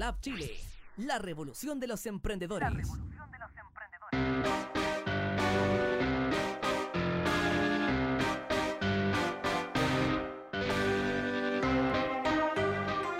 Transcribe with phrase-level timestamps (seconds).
[0.00, 0.50] Lab Chile,
[0.96, 2.88] la revolución de los emprendedores.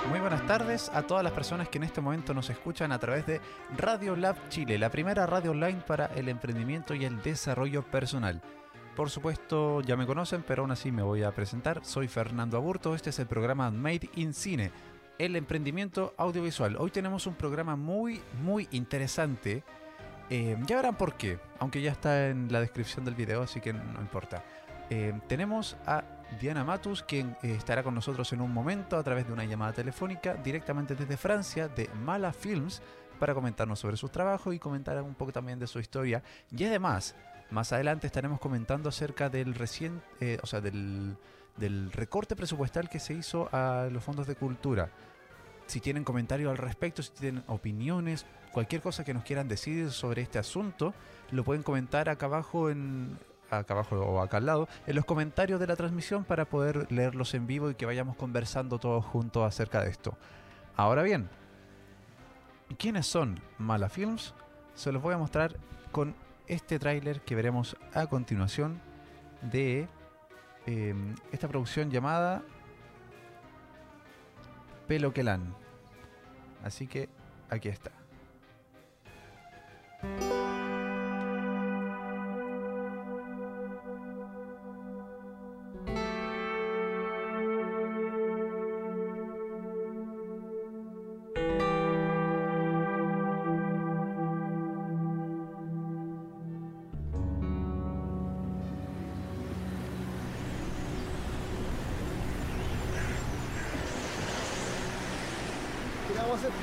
[0.08, 3.26] Muy buenas tardes a todas las personas que en este momento nos escuchan a través
[3.26, 3.42] de
[3.76, 8.40] Radio Lab Chile, la primera radio online para el emprendimiento y el desarrollo personal.
[8.96, 11.84] Por supuesto, ya me conocen, pero aún así me voy a presentar.
[11.84, 14.72] Soy Fernando Aburto, este es el programa Made in Cine,
[15.20, 16.76] el emprendimiento audiovisual.
[16.78, 19.62] Hoy tenemos un programa muy, muy interesante.
[20.30, 23.74] Eh, ya verán por qué, aunque ya está en la descripción del video, así que
[23.74, 24.42] no importa.
[24.88, 26.02] Eh, tenemos a
[26.40, 29.74] Diana Matus, quien eh, estará con nosotros en un momento a través de una llamada
[29.74, 32.80] telefónica directamente desde Francia de Mala Films
[33.18, 36.22] para comentarnos sobre su trabajo y comentar un poco también de su historia.
[36.50, 37.14] Y además,
[37.50, 40.00] más adelante estaremos comentando acerca del recién,
[40.42, 41.18] o sea, del,
[41.56, 44.90] del recorte presupuestal que se hizo a los fondos de cultura.
[45.66, 50.22] Si tienen comentarios al respecto, si tienen opiniones, cualquier cosa que nos quieran decir sobre
[50.22, 50.94] este asunto,
[51.30, 53.18] lo pueden comentar acá abajo en
[53.50, 57.34] acá abajo o acá al lado en los comentarios de la transmisión para poder leerlos
[57.34, 60.16] en vivo y que vayamos conversando todos juntos acerca de esto.
[60.76, 61.28] Ahora bien,
[62.78, 64.34] ¿quiénes son Mala Films?
[64.74, 65.56] Se los voy a mostrar
[65.92, 66.14] con
[66.46, 68.80] este tráiler que veremos a continuación
[69.42, 69.88] de
[70.66, 70.94] eh,
[71.32, 72.42] esta producción llamada
[74.86, 75.54] Pelo Quelán.
[76.64, 77.08] Así que
[77.48, 77.90] aquí está.
[106.30, 106.60] Vamos a hacer?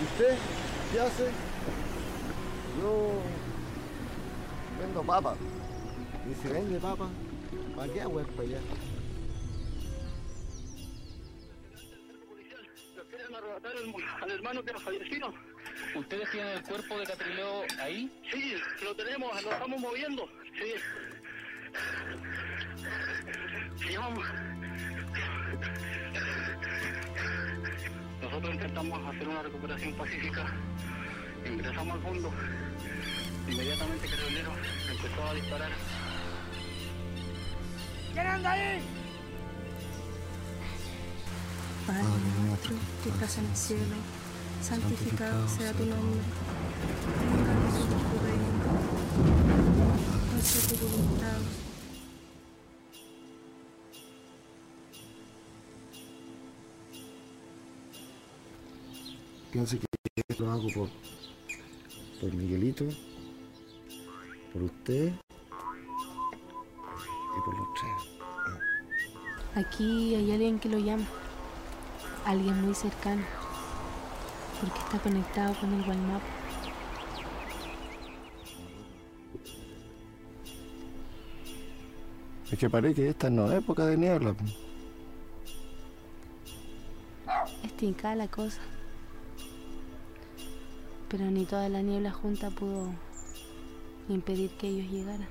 [0.00, 0.38] ¿Y usted?
[0.90, 1.30] ¿Qué hace?
[2.80, 3.12] Yo
[4.80, 5.36] vendo papa.
[6.30, 7.08] Y si vende papa,
[7.76, 8.58] ¿para qué hago para allá?
[12.96, 13.72] Nos quieren arrebatar
[14.22, 15.34] al, hermano que nos falleció.
[15.94, 18.10] ¿Ustedes tienen el cuerpo de Catrileo ahí?
[18.32, 20.26] Sí, lo tenemos, lo estamos moviendo.
[20.58, 20.72] Sí.
[23.76, 23.96] Sí,
[28.32, 30.46] Nosotros intentamos hacer una recuperación pacífica.
[31.46, 32.30] Ingresamos al fondo.
[33.46, 34.52] Inmediatamente Carabinero
[34.90, 35.70] empezó a disparar.
[41.86, 42.04] Padre
[42.46, 43.96] nuestro que estás en el cielo,
[44.62, 46.20] santificado sea tu nombre.
[47.36, 48.56] Venga a nosotros tu reino.
[50.32, 51.71] Hágase tu voluntad.
[59.52, 59.86] Piense que
[60.38, 60.88] lo hago por,
[62.18, 62.86] por Miguelito,
[64.50, 65.12] por usted
[67.36, 67.92] y por los tres.
[69.54, 71.04] Aquí hay alguien que lo llama.
[72.24, 73.22] Alguien muy cercano.
[74.58, 76.22] Porque está conectado con el Walmap.
[82.50, 84.32] Es que parece que esta no es época de niebla.
[84.32, 84.44] po.
[87.62, 88.62] Es tincada la cosa.
[91.12, 92.90] Pero ni toda la niebla junta pudo
[94.08, 95.28] impedir que ellos llegaran.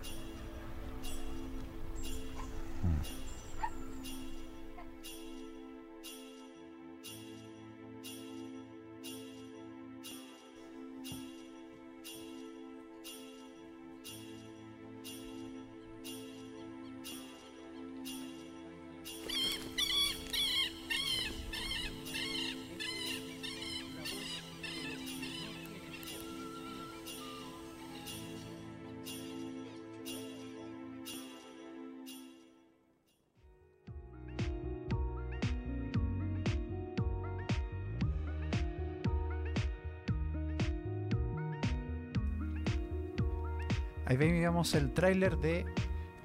[44.12, 45.66] Ahí veíamos el tráiler de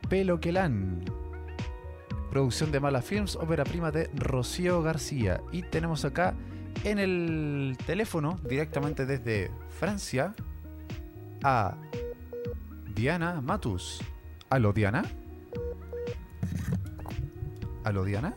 [0.09, 1.05] Pelo Quelán.
[2.33, 5.41] Producción de Mala Films, ópera prima de Rocío García.
[5.53, 6.35] Y tenemos acá
[6.83, 10.35] en el teléfono, directamente desde Francia,
[11.45, 11.77] a
[12.93, 14.03] Diana Matus.
[14.51, 15.05] ¿Aló, Diana?
[17.85, 18.35] ¿Aló, Diana?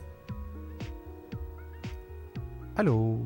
[2.76, 3.18] ¿Aló?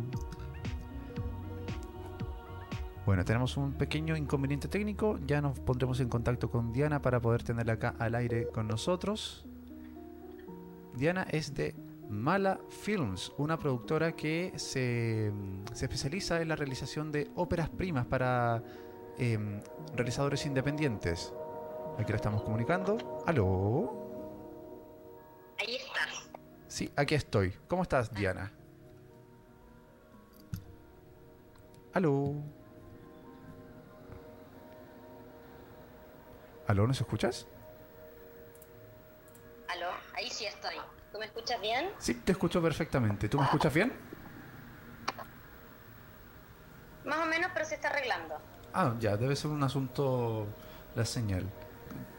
[3.06, 5.20] Bueno, tenemos un pequeño inconveniente técnico.
[5.26, 9.46] Ya nos pondremos en contacto con Diana para poder tenerla acá al aire con nosotros.
[10.96, 11.76] Diana es de
[12.10, 15.34] Mala Films, una productora que se,
[15.74, 18.64] se especializa en la realización de óperas primas para
[19.18, 19.60] em,
[19.96, 21.34] realizadores independientes.
[21.98, 23.24] Aquí la estamos comunicando.
[23.26, 23.92] ¿Aló?
[25.60, 26.30] Ahí estás.
[26.68, 27.54] Sí, aquí estoy.
[27.68, 28.52] ¿Cómo estás, Diana?
[31.94, 32.62] ¿Aló?
[36.68, 36.88] ¿Aló?
[36.88, 37.48] ¿Nos escuchas?
[39.68, 40.75] Aló, ahí sí estoy.
[41.12, 41.89] ¿Tú me escuchas bien?
[42.00, 43.30] Sí, te escucho perfectamente.
[43.30, 43.94] ¿Tú me escuchas bien?
[47.06, 48.38] Más o menos, pero se está arreglando.
[48.74, 50.48] Ah, ya, debe ser un asunto
[50.95, 51.50] la señal.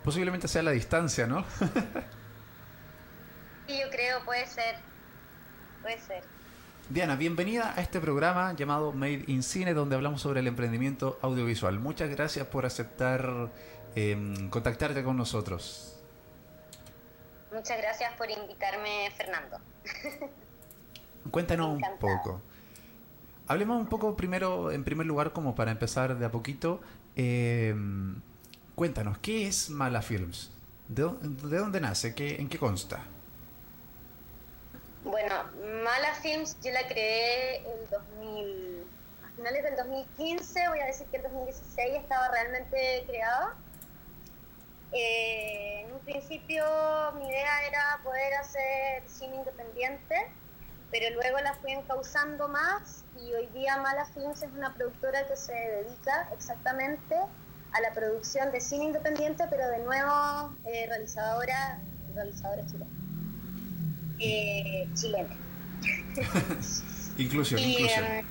[0.04, 1.44] Posiblemente sea la distancia, ¿no?
[3.66, 4.76] Y yo creo, puede ser.
[5.80, 6.22] Puede ser.
[6.90, 11.80] Diana, bienvenida a este programa llamado Made in Cine, donde hablamos sobre el emprendimiento audiovisual.
[11.80, 13.50] Muchas gracias por aceptar
[13.94, 15.96] em, contactarte con nosotros.
[17.52, 19.58] Muchas gracias por invitarme, Fernando.
[21.30, 22.40] Cuéntanos un poco.
[23.46, 26.80] Hablemos un poco primero, en primer lugar, como para empezar de a poquito.
[27.16, 28.20] em,
[28.74, 30.50] cuéntanos, ¿qué es Mala Films?
[30.88, 32.14] ¿De, dó- de dónde nace?
[32.14, 33.04] ¿Qué, ¿En qué consta?
[35.04, 35.34] Bueno,
[35.84, 38.84] Mala Films yo la creé el 2000,
[39.22, 43.54] a finales del 2015, voy a decir que el 2016 estaba realmente creada.
[44.96, 46.64] Eh, en un principio
[47.18, 50.14] mi idea era poder hacer cine independiente,
[50.92, 55.36] pero luego la fui encauzando más y hoy día Mala Films es una productora que
[55.36, 57.16] se dedica exactamente
[57.72, 61.80] a la producción de cine independiente, pero de nuevo eh, realizadora,
[62.14, 62.90] realizadora chilena
[64.20, 65.36] eh, chilena.
[67.18, 68.04] Inclusión, Y, inclusión.
[68.04, 68.26] em,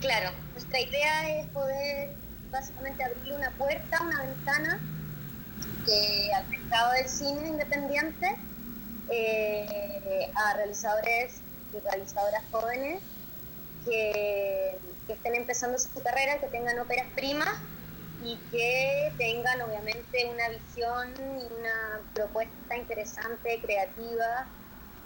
[0.00, 2.14] claro, nuestra idea es poder
[2.52, 4.80] básicamente abrir una puerta, una ventana
[5.88, 8.36] eh, al mercado del cine independiente
[9.08, 11.40] eh, a realizadores
[11.74, 13.02] y realizadoras jóvenes
[13.84, 17.60] que, que estén empezando su carrera, que tengan óperas primas
[18.22, 24.46] y que tengan obviamente una visión y una propuesta interesante, creativa,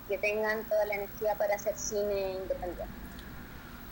[0.08, 3.03] que tengan toda la energía para hacer cine independiente.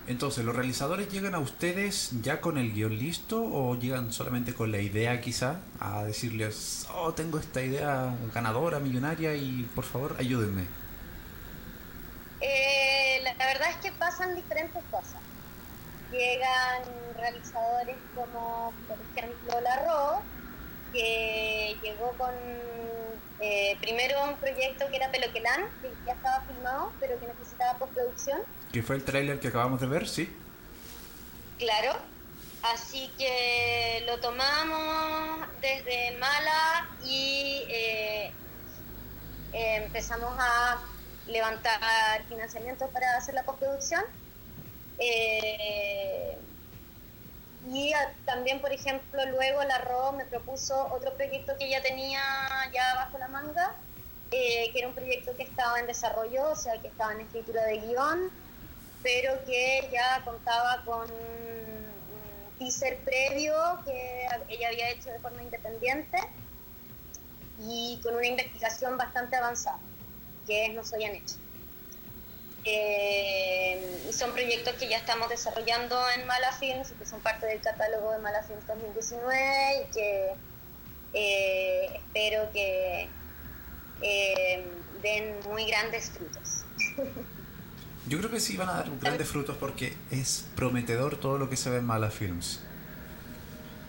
[0.09, 4.73] Entonces, ¿los realizadores llegan a ustedes ya con el guion listo o llegan solamente con
[4.73, 10.67] la idea quizá a decirles, oh, tengo esta idea ganadora, millonaria y por favor ayúdenme?
[12.41, 15.21] Eh, la, verdad es que pasan diferentes cosas.
[16.11, 16.83] Llegan
[17.17, 20.23] realizadores como, por ejemplo, Larro,
[20.93, 22.35] que llegó con
[23.41, 28.41] eh, primero un proyecto que era Peloquelán, que ya estaba filmado, pero que necesitaba postproducción.
[28.73, 30.35] Que fue el tráiler que acabamos de ver, sí.
[31.59, 31.93] Claro.
[32.63, 38.33] Así que lo tomamos desde Mala y eh,
[39.53, 40.81] eh, empezamos a
[41.27, 41.81] levantar
[42.29, 44.03] financiamiento para hacer la postproducción.
[44.99, 46.39] Eh,
[47.69, 47.93] y
[48.25, 52.21] también, por ejemplo, luego la RO me propuso otro proyecto que ya tenía
[52.73, 53.75] ya bajo la manga,
[54.31, 57.79] que era un proyecto que estaba en desarrollo, o sea, que estaba en escritura de
[57.79, 58.31] guion,
[59.03, 63.55] pero que ya contaba con un teaser previo
[63.85, 66.19] que ella había hecho de forma independiente
[67.61, 69.79] y con una investigación bastante avanzada,
[70.47, 71.37] que es No Soy hecho.
[72.65, 77.61] Eh, son proyectos que ya estamos desarrollando en Mala Films y que son parte del
[77.61, 80.33] catálogo de Mala Films 2019 y que
[81.15, 83.09] eh, espero que
[84.03, 84.65] eh,
[85.03, 86.65] den muy grandes frutos.
[88.09, 91.57] Yo creo que sí van a dar grandes frutos porque es prometedor todo lo que
[91.57, 92.61] se ve en Mala Films.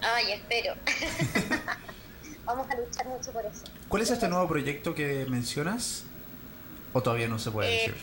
[0.01, 0.75] Ay, espero.
[2.45, 3.63] Vamos a luchar mucho por eso.
[3.87, 6.03] ¿Cuál es este nuevo proyecto que mencionas?
[6.91, 7.95] ¿O todavía no se puede Eh, decir?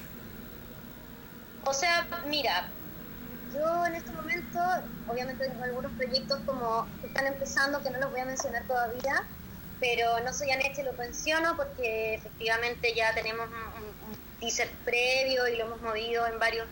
[1.65, 2.69] O sea, mira,
[3.55, 4.59] yo en este momento,
[5.09, 9.25] obviamente tengo algunos proyectos como que están empezando, que no los voy a mencionar todavía,
[9.79, 14.00] pero no soy Aneche, lo menciono porque efectivamente ya tenemos un,
[14.41, 16.67] teaser previo y lo hemos movido en varios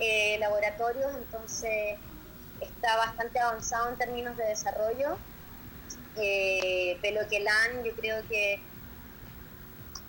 [0.00, 1.96] eh, laboratorios, entonces
[2.60, 5.16] está bastante avanzado en términos de desarrollo.
[6.16, 8.60] Eh, Peloquelán, yo creo que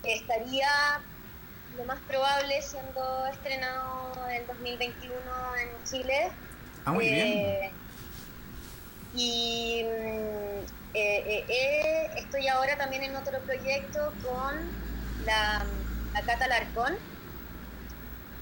[0.02, 0.68] estaría
[1.76, 5.16] lo más probable siendo estrenado en 2021
[5.56, 6.30] en Chile.
[6.84, 7.26] Ah, muy bien.
[7.26, 7.72] Eh,
[9.14, 14.54] Y mm, eh, estoy ahora también en otro proyecto con
[15.24, 15.64] la,
[16.16, 16.98] la Cata Larcón,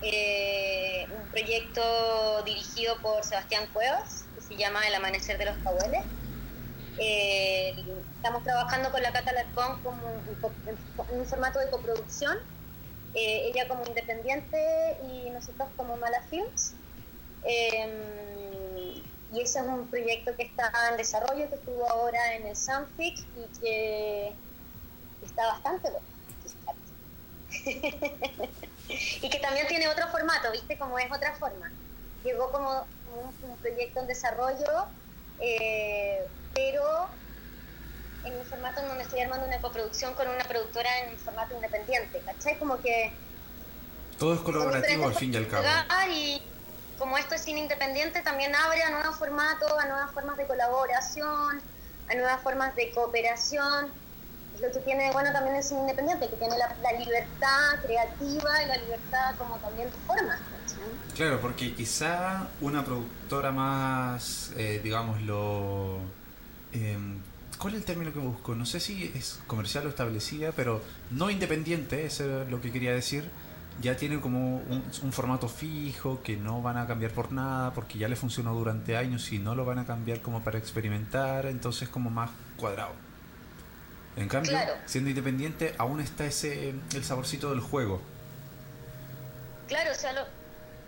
[0.00, 6.06] eh, un proyecto dirigido por Sebastián Cuevas, que se llama El Amanecer de los Cahueles.
[6.98, 7.74] Eh,
[8.16, 10.24] estamos trabajando con la Cata Larcón como
[11.10, 12.38] en un formato de coproducción
[13.16, 16.80] Eh, ella como independiente y nosotros como Mala Films.
[17.42, 22.56] Em, y ese es un proyecto que está en desarrollo, que estuvo ahora en el
[22.56, 24.40] Sunfic y que
[25.22, 26.13] está bastante bueno.
[27.66, 30.78] Y que también tiene otro formato, ¿viste?
[30.78, 31.70] Como es otra forma.
[32.24, 34.86] Llegó como un, un proyecto en desarrollo,
[35.40, 37.08] eh, pero
[38.24, 41.54] en un formato en donde estoy armando una coproducción con una productora en un formato
[41.54, 42.58] independiente, ¿cachai?
[42.58, 43.12] Como que...
[44.18, 45.66] Todo es colaborativo al fin y al cabo.
[46.10, 46.42] Y
[46.98, 51.60] como esto es cine independiente, también abre a nuevos formatos, a nuevas formas de colaboración,
[52.08, 53.92] a nuevas formas de cooperación.
[54.54, 58.76] Es lo que tiene bueno también cine independiente, que tiene la, libertad creativa y la
[58.76, 59.96] libertad como también de.
[60.06, 61.14] ¿cachai?
[61.14, 65.98] Claro, porque quizá una productora más, eh, digámoslo,
[66.72, 67.18] em,
[67.58, 68.54] ¿cuál es el término que busco?
[68.54, 72.92] No sé si es comercial o establecida, pero no independiente, eso es lo que quería
[72.92, 73.28] decir.
[73.80, 78.06] Ya tiene como un formato fijo que no van a cambiar por nada, porque ya
[78.06, 82.08] le funcionó durante años y no lo van a cambiar como para experimentar, entonces como
[82.08, 82.92] más cuadrado.
[84.16, 84.74] En cambio, Claro.
[84.86, 88.00] siendo independiente, aún está ese el saborcito del juego.
[89.68, 90.26] Claro, o sea, lo-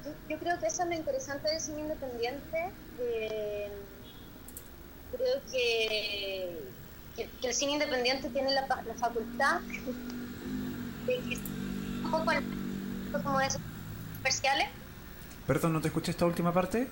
[0.05, 2.71] yo, yo creo que eso es lo interesante del cine independiente.
[2.99, 3.71] eh,
[5.17, 6.61] creo que,
[7.17, 11.39] que, que el cine independiente tiene la, la facultad de que
[12.05, 13.61] un poco en- como de esos
[14.19, 14.69] comerciales.
[15.47, 16.89] Perdón, ¿no te escuché esta última parte?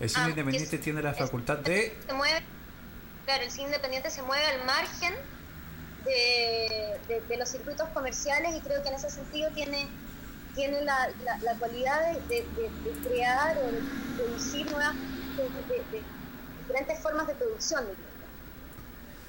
[0.00, 1.96] El cine Ah, independiente es- tiene la facultad de...
[2.06, 2.42] se mueve,
[3.24, 5.14] claro, el cine independiente se mueve al margen
[6.06, 9.86] de, de- de los circuitos comerciales y creo que en ese sentido tiene,
[10.54, 12.46] tiene la, la- la cualidad de,
[13.06, 13.80] crear o de
[14.16, 14.94] producir nuevas,
[16.66, 17.84] diferentes formas de producción.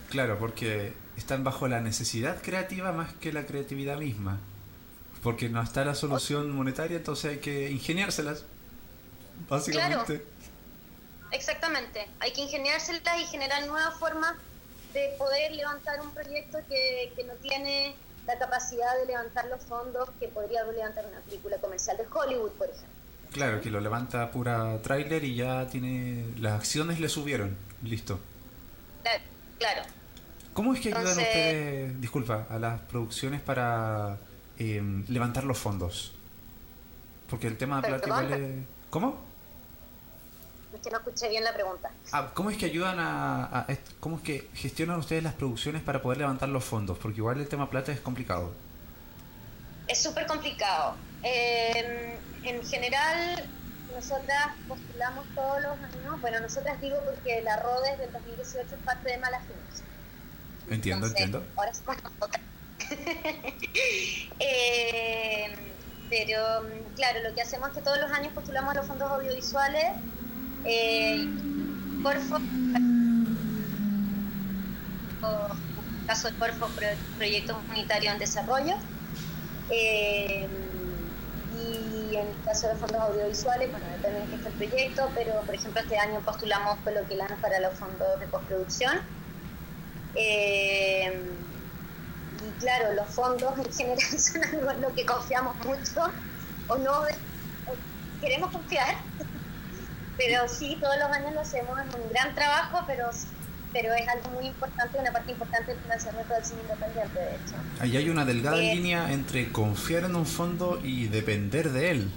[0.10, 4.39] Claro, porque están bajo la necesidad creativa más que la creatividad misma.
[5.24, 8.46] Porque no está la solución monetaria, entonces hay que ingeniárselas.
[9.50, 10.24] Básicamente.
[11.31, 14.36] Exactamente, hay que ingeniárselas y generar nuevas formas
[14.94, 20.10] de poder levantar un proyecto que, que no tiene la capacidad de levantar los fondos
[20.20, 22.88] que podría levantar una película comercial de Hollywood, por ejemplo.
[23.32, 26.25] Claro, que lo levanta pura trailer y ya tiene...
[26.39, 27.56] Las acciones le subieron.
[27.84, 28.20] Listo.
[29.03, 29.24] Claro,
[29.60, 29.82] claro.
[30.53, 34.17] ¿Cómo es que ayudan Entonces- ustedes, disculpa, a las producciones para
[34.58, 36.13] eh, levantar los fondos?
[37.29, 38.65] Porque el tema de plata igual es...
[38.89, 39.26] ¿Cómo?
[40.77, 41.91] Es que no escuché bien la pregunta.
[42.12, 43.67] Ah, ¿Cómo es que ayudan a, a
[44.00, 47.00] ¿Cómo es que gestionan ustedes las producciones para poder levantar los fondos?
[47.00, 48.51] Porque igual el tema plata es complicado.
[49.88, 50.96] Es súper complicado.
[51.24, 53.43] Eh, en general,
[53.91, 59.10] nosotras postulamos todos los años, bueno, nosotras digo porque la RODES del 2018 es parte
[59.10, 59.84] de Malas Films.
[60.69, 61.51] Entiendo, Entonces, entiendo.
[61.55, 62.41] Ahora somos nosotras.
[64.39, 65.55] Eh,
[66.10, 66.38] pero,
[66.96, 69.84] claro, lo que hacemos es que todos los años postulamos los fondos audiovisuales.
[70.69, 71.27] Eh,
[72.03, 72.36] Corfo,
[75.21, 75.47] o,
[76.01, 78.75] en caso de Corfo, pro- proyectos unitarios en desarrollo.
[79.69, 80.47] Eh,
[81.59, 85.41] y en el caso de fondos audiovisuales, bueno, depende de qué esté el proyecto, pero
[85.41, 89.00] por ejemplo este año postulamos coloquiales para los fondos de postproducción.
[90.15, 91.21] Eh,
[92.39, 96.09] y claro, los fondos en general son algo en lo que confiamos mucho,
[96.67, 96.91] o no
[98.21, 98.95] queremos confiar,
[100.17, 103.09] pero sí, todos los años lo hacemos, es un gran trabajo, pero,
[103.71, 107.55] pero es algo muy importante, una parte importante del financiamiento del cine independiente, de hecho.
[107.79, 112.12] Ahí hay una delgada Eh, línea entre confiar en un fondo y depender de él.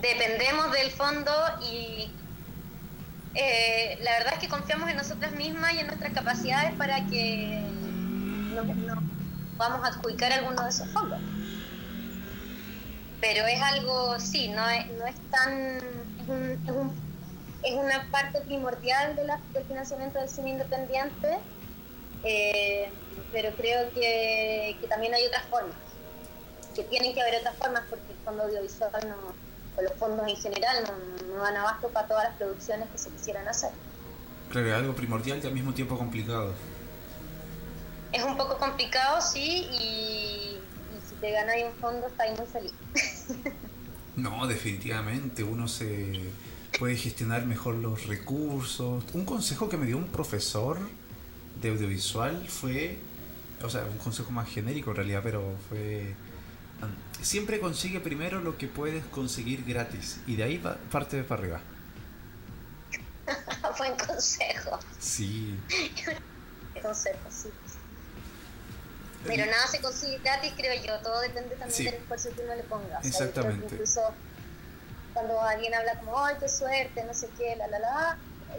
[0.00, 2.10] dependemos del fondo y
[3.34, 7.62] eh, la verdad es que confiamos en nosotras mismas y en nuestras capacidades para que
[8.54, 8.98] nos, nos
[9.56, 11.20] podamos adjudicar alguno de esos fondos.
[13.20, 15.78] Pero es algo, sí, no es, no es tan...
[16.22, 16.94] Es, un- es un-
[17.62, 21.38] es una parte primordial de la- del financiamiento del cine independiente,
[22.24, 22.90] eh,
[23.32, 25.76] pero creo que, que también hay otras formas
[26.74, 29.34] que tienen que haber otras formas porque el fondo audiovisual no,
[29.76, 33.10] o los fondos en general no, no dan abasto para todas las producciones que se
[33.10, 33.70] quisieran hacer.
[34.50, 36.52] Claro, es algo primordial y al mismo tiempo complicado.
[38.12, 40.58] Es un poco complicado, sí, y,
[40.96, 42.74] y si te ganas un fondo estás muy feliz.
[44.16, 46.20] No, definitivamente, uno se
[46.78, 49.04] puede gestionar mejor los recursos.
[49.14, 50.78] Un consejo que me dio un profesor
[51.60, 52.98] de audiovisual fue,
[53.62, 56.14] o sea, un consejo más genérico en realidad, pero fue,
[56.82, 61.40] um, siempre consigue primero lo que puedes conseguir gratis y de ahí va- parte para
[61.42, 61.60] arriba.
[63.78, 64.78] Buen consejo.
[64.98, 65.56] Sí.
[66.82, 67.48] Consejo, sí.
[69.26, 70.98] Pero nada se consigue gratis, creo yo.
[71.00, 71.84] Todo depende también Sí.
[71.84, 72.98] del esfuerzo que uno le ponga.
[72.98, 73.66] O sea, Exactamente.
[73.74, 74.00] incluso
[75.14, 77.04] cuando alguien habla como, ¡ay, qué suerte!
[77.04, 78.18] No sé qué, la, la, la.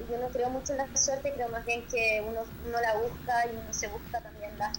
[0.09, 3.45] Yo no creo mucho en la suerte, creo más bien que uno, uno la busca
[3.45, 4.77] y uno se busca también las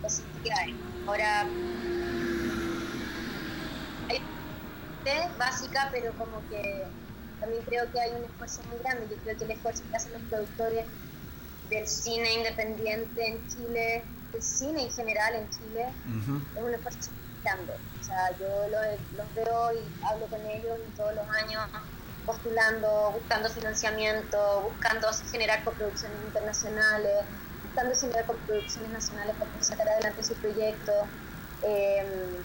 [0.00, 0.74] posibilidades.
[1.06, 1.46] Ahora,
[4.08, 4.20] hay
[5.38, 6.84] básica, pero como que
[7.40, 9.06] también creo que hay un esfuerzo muy grande.
[9.10, 10.84] Yo creo que el esfuerzo que hacen los productores
[11.70, 15.86] del cine independiente en Chile, del cine en general en Chile,
[16.56, 17.10] es un esfuerzo
[17.42, 17.72] grande.
[18.00, 21.62] O sea, yo lo- los veo y hablo con ellos y todos los años
[22.24, 27.24] postulando, buscando financiamiento, buscando generar coproducciones internacionales,
[27.62, 30.92] buscando generar coproducciones nacionales para poder sacar adelante su proyecto,
[31.62, 32.42] eh,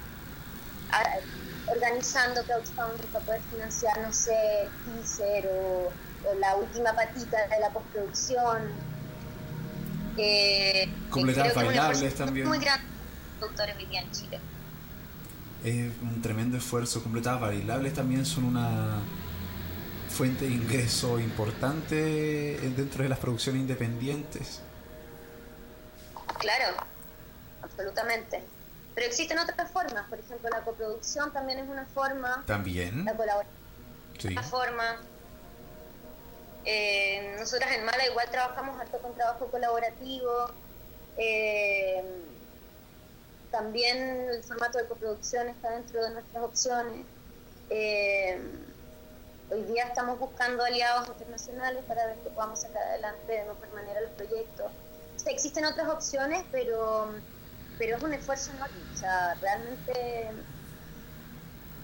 [0.91, 5.91] a- organizando crowdfunding para poder financiar, no sé, teaser o,
[6.29, 8.90] o la última patita de la postproducción.
[10.23, 12.47] Eh, Completar bailables también.
[12.47, 12.85] Muy grande
[13.39, 14.39] productores hoy día en Chile.
[15.63, 17.01] Es un tremendo esfuerzo.
[17.01, 18.99] Completadas bailables también son una
[20.09, 21.95] fuente de ingreso importante
[22.75, 24.61] dentro de las producciones independientes.
[26.39, 26.75] Claro,
[27.63, 28.43] absolutamente.
[28.93, 33.05] Pero existen otras formas, por ejemplo, la coproducción también es una forma, También.
[33.05, 33.55] la colaboración
[34.19, 34.27] Sí.
[34.27, 34.97] es una forma.
[36.65, 40.51] Eh, nosotras en Mala igual trabajamos harto con trabajo colaborativo.
[41.17, 42.03] Eh,
[43.51, 47.05] también el formato de coproducción está dentro de nuestras opciones.
[47.69, 48.39] Eh,
[49.49, 54.01] hoy día estamos buscando aliados internacionales para ver que podamos sacar adelante de mejor manera
[54.01, 54.71] los proyectos.
[55.15, 57.11] O sea, existen otras opciones, pero,
[57.77, 58.79] pero es un esfuerzo enorme.
[58.93, 60.31] O sea, realmente,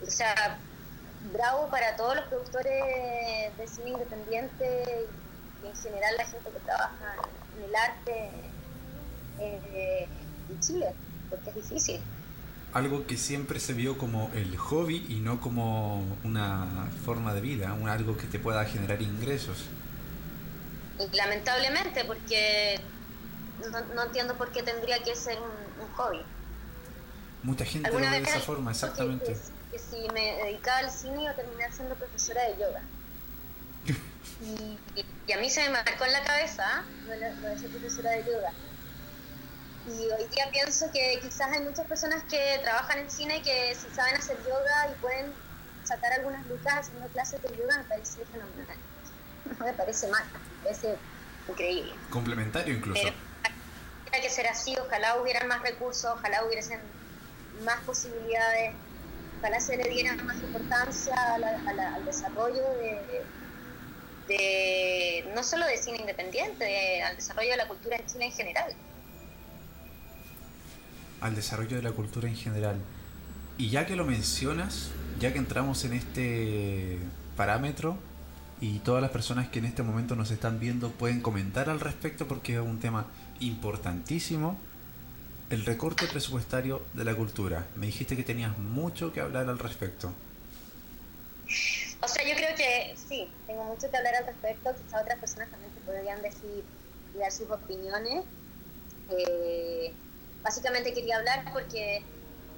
[0.06, 0.60] o sea,
[1.32, 5.08] bravo para todos los productores de cine independiente
[5.64, 7.16] y en general la gente que trabaja
[7.58, 8.32] en el arte
[9.40, 10.08] eh,
[10.50, 10.88] en Chile,
[11.30, 12.02] porque es difícil.
[12.74, 17.74] Algo que siempre se vio como el hobby y no como una forma de vida,
[17.74, 19.66] un algo que te pueda generar ingresos.
[21.00, 22.80] Y lamentablemente, porque
[23.72, 26.22] no, no entiendo por qué tendría que ser un, un hobby.
[27.44, 29.38] Mucha gente lo ve de esa forma, exactamente.
[29.78, 32.82] Que si me dedicaba al cine iba a terminar siendo profesora de yoga.
[34.40, 37.34] Y, a mí se me marcó en la cabeza ¿eh?
[37.42, 38.52] lo de, ser profesora de yoga.
[39.88, 43.94] Y hoy día pienso que quizás hay muchas personas que trabajan en cine que si
[43.96, 45.34] saben hacer yoga y pueden
[45.84, 48.78] sacar algunas lucas haciendo clases de yoga, me parece fenomenal.
[49.60, 50.96] No me parece mal, me parece
[51.50, 51.94] increíble.
[52.10, 53.02] Complementario incluso.
[53.04, 56.80] Pero que ser así, ojalá hubieran más recursos, ojalá hubiesen
[57.64, 58.76] más posibilidades,
[59.38, 63.24] ojalá se le diera más importancia a la- al desarrollo de,
[64.28, 68.32] de- no solo de cine independiente, de- al desarrollo de la cultura en Chile en
[68.32, 68.74] general.
[71.20, 72.76] al desarrollo de la cultura en general.
[73.58, 77.00] Y ya que lo mencionas, ya que entramos en este
[77.36, 77.98] parámetro
[78.62, 82.28] y todas las personas que en este momento nos están viendo pueden comentar al respecto
[82.28, 83.08] porque es un tema
[83.40, 84.60] importantísimo,
[85.50, 87.66] el recorte presupuestario de la cultura.
[87.76, 90.12] Me dijiste que tenías mucho que hablar al respecto.
[92.02, 95.50] O sea, yo creo que sí, tengo mucho que hablar al respecto, quizás otras personas
[95.50, 96.64] también te podrían decir
[97.16, 98.26] y dar sus opiniones.
[99.10, 99.94] Eh,
[100.44, 102.04] básicamente quería hablar porque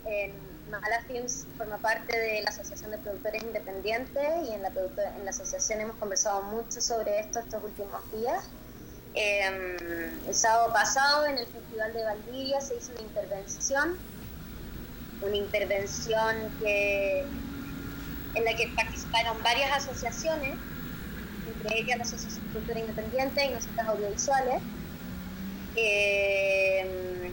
[0.05, 0.33] eh,
[0.71, 5.29] Mahala Films forma parte de la Asociación de Productores Independientes y en la, en la
[5.29, 8.49] asociación hemos conversado mucho sobre esto estos últimos días.
[9.15, 13.97] Eh, el sábado pasado en el Festival de Valdivia se hizo una intervención,
[15.21, 17.25] una intervención que
[18.35, 20.55] en la que participaron varias asociaciones,
[21.47, 24.61] entre ellas la Asociación de Cultura Independiente y nosotras audiovisuales,
[25.75, 27.31] eh,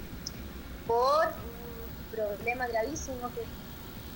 [0.86, 3.42] por un problema gravísimo que,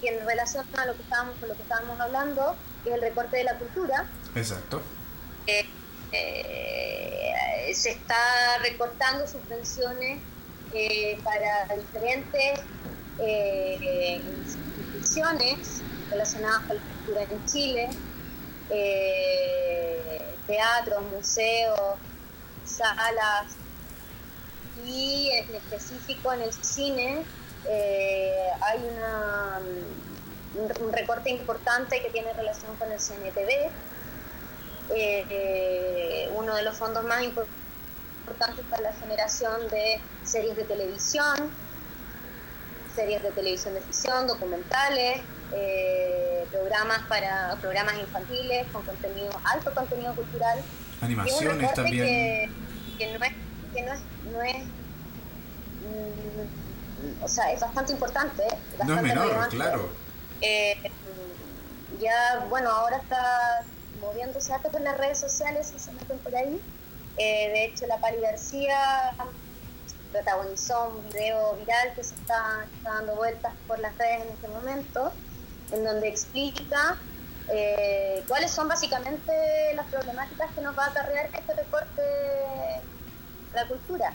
[0.01, 3.03] que en relación a lo que estábamos, con lo que estábamos hablando, que es el
[3.03, 4.07] recorte de la cultura.
[4.35, 4.81] Exacto.
[5.47, 5.67] Eh,
[6.13, 7.00] eh,
[7.75, 10.21] se está recortando subvenciones
[10.73, 12.61] eh, para diferentes
[13.19, 14.21] eh,
[14.95, 17.91] instituciones relacionadas con la cultura en Chile,
[18.71, 21.99] eh, teatros, museos,
[22.65, 23.47] salas,
[24.87, 27.23] y en específico en el cine
[28.63, 29.61] hay una,
[30.55, 33.71] un, un recorte importante que tiene relación con el CNTV,
[36.35, 37.47] uno de los fondos más impor-
[38.31, 41.51] importantes para la generación de series de televisión,
[42.95, 45.21] series de televisión de ficción, documentales,
[45.53, 50.63] eh, programas para programas infantiles con contenido, alto contenido cultural.
[51.01, 52.07] Animaciones también.
[52.07, 52.51] Que,
[52.99, 53.33] que no es,
[53.75, 54.01] que no es,
[54.33, 54.65] no es
[55.85, 58.45] mm, o sea, es bastante importante.
[58.45, 59.57] No es bastante menor, relevante.
[59.57, 59.89] claro.
[60.41, 60.91] Eh,
[62.01, 63.65] ya, bueno, ahora está
[64.01, 66.61] moviéndose harto por las redes sociales y se meten por ahí.
[67.23, 69.13] Eh, de hecho, la Pali García
[70.11, 74.49] protagonizó un video viral que se está, está dando vueltas por las redes en este
[74.49, 75.13] momento,
[75.73, 76.97] en donde explica
[77.53, 79.33] eh, cuáles son básicamente
[79.75, 82.03] las problemáticas que nos va a acarrear este recorte
[83.55, 84.15] la cultura.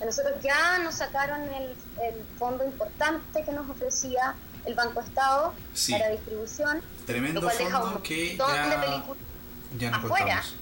[0.00, 4.34] A Nosotros ya nos sacaron el, el fondo importante que nos ofrecía
[4.66, 5.92] el Banco Estado Sí.
[5.92, 9.18] para distribución, Tremendo lo cual deja un fondo que montón de ya, películas
[9.78, 10.24] ya no afuera.
[10.42, 10.54] contamos.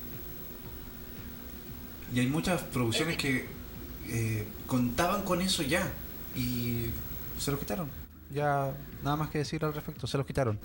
[2.14, 3.48] Y hay muchas producciones que
[4.07, 5.90] eh, contaban con eso ya
[6.37, 6.87] y
[7.40, 7.90] se los quitaron.
[8.31, 8.72] Ya
[9.03, 10.61] nada más que decir al respecto, se los quitaron.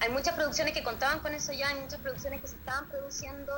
[0.00, 3.52] Hay muchas producciones que contaban con eso ya, hay muchas producciones que se estaban produciendo,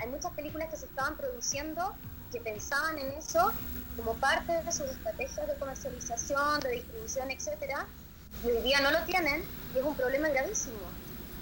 [0.00, 1.94] hay muchas películas que se estaban produciendo
[2.32, 3.52] que pensaban en eso
[3.96, 7.86] como parte de sus estrategias de comercialización, de distribución, etcétera,
[8.44, 10.90] y hoy día no lo tienen y es un problema gravísimo,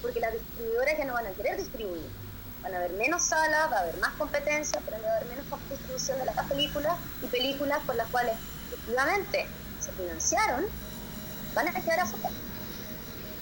[0.02, 2.21] porque las distribuidoras ya no van a querer distribuir.
[2.62, 5.46] Van a haber menos salas, va a haber más competencia, pero va a haber menos
[5.68, 8.36] distribución de las películas y películas por las cuales
[8.68, 9.46] efectivamente
[9.80, 10.64] se financiaron,
[11.54, 12.30] van a quedar afuera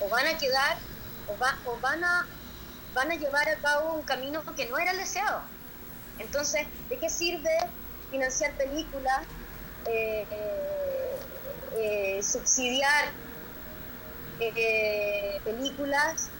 [0.00, 0.78] o van a quedar
[1.28, 2.26] o, o van a
[2.94, 5.42] van a llevar a cabo un camino que no era el deseado.
[6.18, 7.50] Entonces, ¿de qué sirve
[8.10, 9.20] financiar películas,
[9.86, 11.16] eh, eh,
[11.76, 13.12] eh, subsidiar
[15.44, 16.30] películas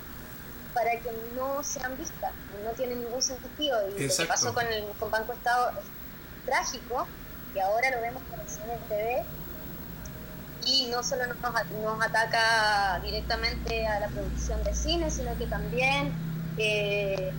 [0.75, 2.33] para que no sean vistas?
[2.65, 3.89] No tiene ningún sentido.
[3.89, 7.07] Y lo que pasó con el con Banco Estado es trágico,
[7.55, 9.25] y ahora lo vemos con el TV,
[10.67, 11.37] y no solo nos,
[11.83, 16.13] nos ataca directamente a la producción de cine, sino que también
[16.59, 17.33] eh,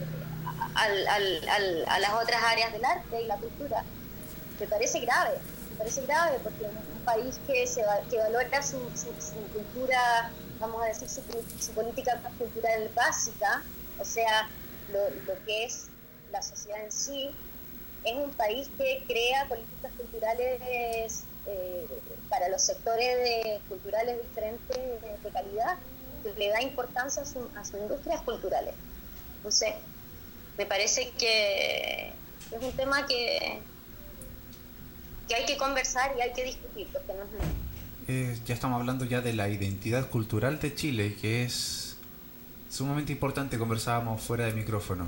[0.75, 3.83] al- al- al- a las otras áreas del arte y la cultura.
[4.59, 5.37] Me parece grave,
[5.71, 10.31] me parece grave porque en un país que, se, que valora su, su- su cultura,
[10.61, 11.21] vamos a decir, su,
[11.59, 13.63] su política cultural básica,
[13.99, 14.47] o sea,
[14.93, 15.87] lo, lo que es
[16.31, 17.31] la sociedad en sí,
[18.05, 21.85] es un país que crea políticas culturales eh,
[22.29, 25.77] para los sectores culturales diferentes de, calidad,
[26.23, 28.73] que le da importancia a, su- sus industrias culturales.
[29.37, 29.73] Entonces,
[30.57, 32.13] me parece que
[32.51, 33.59] es un tema que,
[35.27, 37.29] que hay que conversar y hay que discutir, porque no es.
[38.07, 41.97] Eh, ya estamos hablando ya de la identidad cultural de Chile, que es
[42.69, 43.57] sumamente importante.
[43.57, 45.07] Conversábamos fuera de micrófono.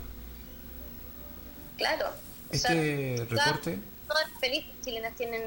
[1.78, 2.08] Claro.
[2.52, 5.42] o sea, Este todas- recorte, todas las películas chilenas tienen,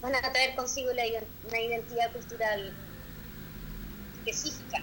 [0.00, 1.02] van a traer consigo la
[1.48, 2.72] una identidad cultural
[4.24, 4.78] específica.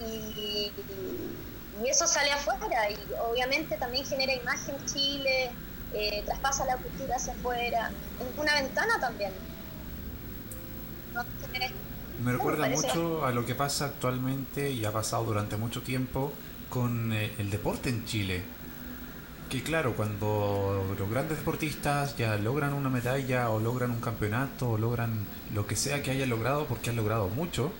[0.00, 0.72] Y,
[1.82, 2.98] y eso sale afuera y
[3.30, 5.50] obviamente también genera imagen Chile,
[5.94, 7.90] eh, traspasa la cultura hacia afuera.
[8.20, 9.32] Es una ventana también.
[11.20, 11.70] Entonces,
[12.24, 16.32] me recuerda parece- mucho a lo que pasa actualmente y ha pasado durante mucho tiempo
[16.70, 18.42] con eh, el deporte en Chile.
[19.50, 24.78] Que claro, cuando los grandes deportistas ya logran una medalla o logran un campeonato o
[24.78, 25.24] logran
[25.54, 27.70] lo que sea que hayan logrado, porque han logrado mucho,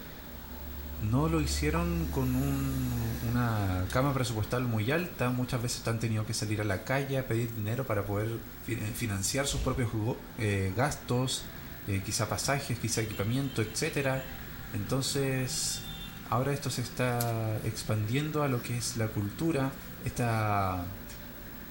[1.10, 5.30] no lo hicieron con un- una cama presupuestal muy alta.
[5.30, 8.28] Muchas veces han tenido que salir a la calle a pedir dinero para poder
[8.64, 9.90] fi- financiar sus propios
[10.38, 11.42] eh, gastos,
[11.88, 14.22] eh, quizá pasajes, quizá equipamiento, etcétera.
[14.74, 15.80] Entonces,
[16.30, 19.70] ahora esto se está expandiendo a lo que es la cultura.
[20.04, 20.84] Esta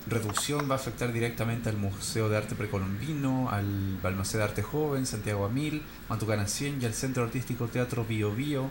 [0.07, 5.05] reducción va a afectar directamente al Museo de Arte Precolombino, al Balmaceda de Arte Joven,
[5.05, 8.69] Santiago Amil, Matucana 100 y al Centro Artístico Teatro Bio Bio.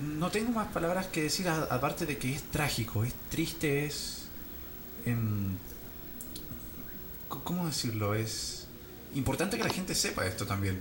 [0.00, 4.28] No tengo más palabras que decir aparte de que es trágico, es triste, es...
[5.04, 5.56] em,
[7.28, 8.14] ¿Cómo decirlo?
[8.14, 8.61] Es
[9.14, 10.80] importante que la gente sepa esto también.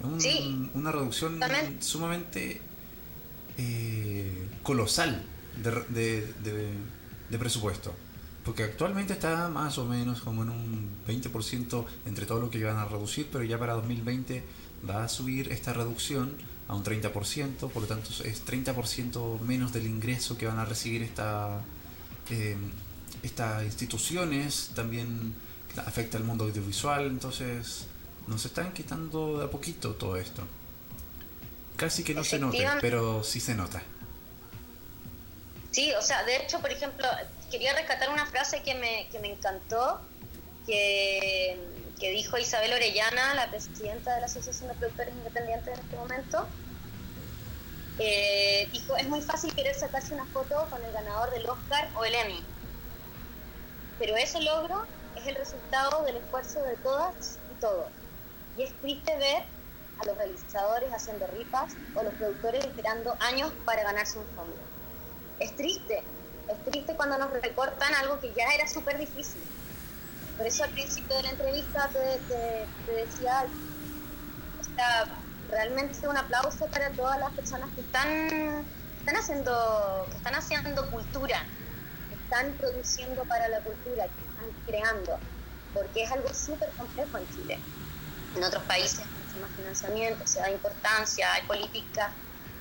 [0.00, 0.70] Es un- Sí.
[0.74, 1.82] Una reducción También.
[1.82, 2.60] sumamente
[3.60, 5.22] eh, colosal
[5.62, 6.72] de, re- de- de-
[7.30, 7.92] de presupuesto.
[8.44, 12.76] Porque actualmente está más o menos como en un 20% entre todo lo que iban
[12.76, 14.44] a reducir, pero ya para 2020
[14.88, 16.32] va a subir esta reducción
[16.68, 21.02] a un 30%, por lo tanto es 30% menos del ingreso que van a recibir
[21.02, 21.60] esta,
[22.30, 22.56] eh,
[23.22, 25.34] estas instituciones, también
[25.86, 27.86] afecta al mundo audiovisual, entonces
[28.26, 30.42] nos están quitando de a poquito todo esto.
[31.76, 32.80] Casi que no se Efectivamente.
[32.80, 33.82] pero sí se nota.
[35.70, 37.06] Sí, o sea, de hecho, por ejemplo,
[37.50, 40.00] quería rescatar una frase que me, que me encantó,
[40.66, 41.58] que,
[42.00, 46.46] que dijo Isabel Orellana, la presidenta de la Asociación de Productores Independientes en este momento.
[47.98, 52.04] Eh, dijo, es muy fácil querer sacarse una foto con el ganador del Oscar o
[52.04, 52.40] el Emmy,
[53.98, 54.86] pero ese logro
[55.18, 57.90] es el resultado del esfuerzo de todas y todos.
[58.56, 59.42] Y es triste ver
[60.00, 64.56] a los realizadores haciendo rifas o los productores esperando años para ganarse un fondo.
[65.40, 66.02] Es triste,
[66.48, 69.42] es triste cuando nos recortan algo que ya era súper difícil.
[70.36, 73.44] Por eso al principio de la entrevista te, te- te decía,
[74.60, 75.06] está
[75.50, 78.08] realmente un aplauso para todas las personas que están,
[78.98, 81.42] están haciendo, que están haciendo cultura,
[82.08, 84.06] que están produciendo para la cultura,
[84.66, 85.18] creando,
[85.74, 87.58] porque es algo súper complejo en Chile.
[88.36, 92.10] En otros países hay mucho más financiamiento, se da importancia, hay políticas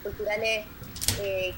[0.04, 0.66] culturales
[1.20, 1.54] eh,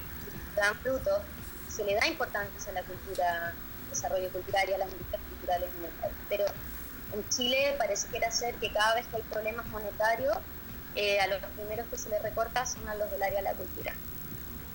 [0.54, 1.22] que dan frutos,
[1.68, 3.54] se le da importancia a la cultura,
[3.88, 6.14] desarrollo cultural y a las industrias culturales en el país.
[6.28, 6.44] Pero
[7.12, 10.36] en Chile parece que era ser que cada vez que hay problemas monetarios,
[10.96, 13.52] eh, a los primeros que se le recorta son a los del área de la
[13.52, 13.92] cultura.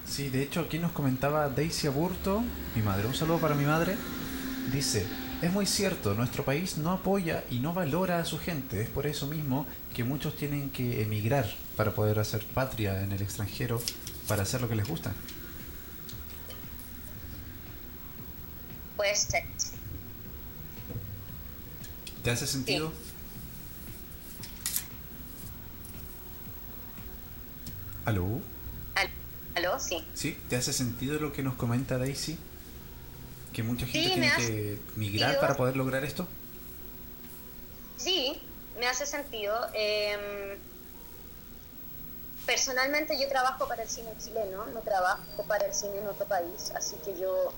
[0.08, 2.44] Sí, de hecho aquí nos comentaba Daisy Aburto,
[2.76, 3.98] mi madre, un saludo para mi madre,
[4.72, 5.06] dice,
[5.42, 9.06] es muy cierto, nuestro país no apoya y no valora a su gente, es por
[9.06, 11.46] eso mismo que muchos tienen que emigrar
[11.76, 13.82] para poder hacer patria en el extranjero,
[14.28, 15.14] para hacer lo que les gusta.
[18.96, 19.44] Puede ser.
[22.24, 22.92] ¿Te hace sentido?
[28.06, 28.42] ¿Aló?
[28.96, 29.10] Al-
[29.56, 29.80] ¿Aló?
[29.80, 30.04] Sí.
[30.14, 30.38] ¿Sí?
[30.50, 32.38] ¿Te hace sentido lo que nos comenta Daisy?
[33.56, 35.42] ¿Que mucha gente Sí, tiene que migrar sentido.
[35.42, 36.28] para poder lograr esto?
[37.96, 38.42] Sí,
[38.78, 39.56] me hace sentido.
[39.74, 40.60] Em,
[42.46, 46.72] personalmente yo trabajo para el cine chileno, no trabajo para el cine en otro país,
[46.76, 47.54] así que yo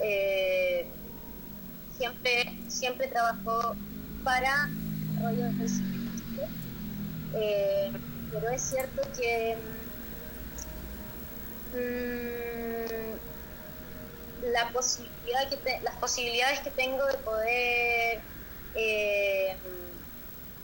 [0.00, 0.86] eh,
[1.98, 3.74] siempre, siempre trabajo
[4.22, 4.70] para
[5.28, 6.08] el del cine.
[7.34, 7.90] Eh,
[8.32, 9.56] pero es cierto que
[11.74, 13.05] mm,
[14.52, 18.20] la posibilidad que te- las posibilidades que tengo de poder
[18.74, 19.56] eh,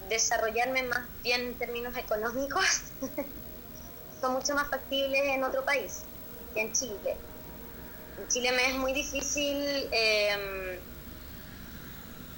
[0.08, 2.64] desarrollarme más bien en términos económicos
[4.20, 6.02] son mucho más factibles en otro país
[6.54, 7.16] que en Chile.
[8.18, 10.78] En Chile me es muy difícil eh,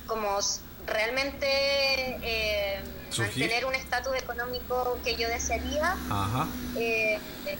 [0.06, 0.38] como
[0.86, 1.46] realmente
[2.22, 2.80] eh,
[3.18, 6.46] mantener un estatus económico que yo desearía Ajá.
[6.76, 7.58] eh, eh,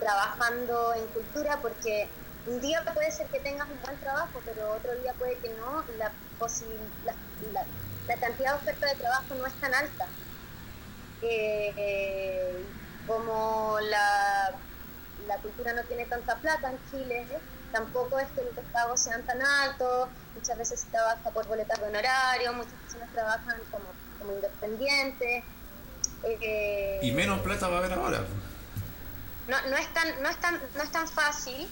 [0.00, 2.08] trabajando en cultura porque
[2.46, 5.84] un día puede ser que tengas un buen trabajo, pero otro día puede que no,
[5.98, 6.10] la,
[7.04, 7.14] la,
[7.52, 7.64] la-
[8.08, 10.06] la cantidad de oferta de trabajo no es tan alta.
[11.22, 12.64] Eh, eh,
[13.06, 14.50] como la,
[15.28, 17.26] la cultura no tiene tanta plata en Chile,
[17.72, 21.86] tampoco es que los pagos sean tan altos, muchas veces se trabaja por boletas de
[21.86, 23.84] honorario, muchas personas trabajan como,
[24.18, 25.44] como independientes.
[26.24, 28.24] eh, Y menos plata va a haber ahora.
[29.46, 31.68] no, no, es tan, no, es tan, no es tan fácil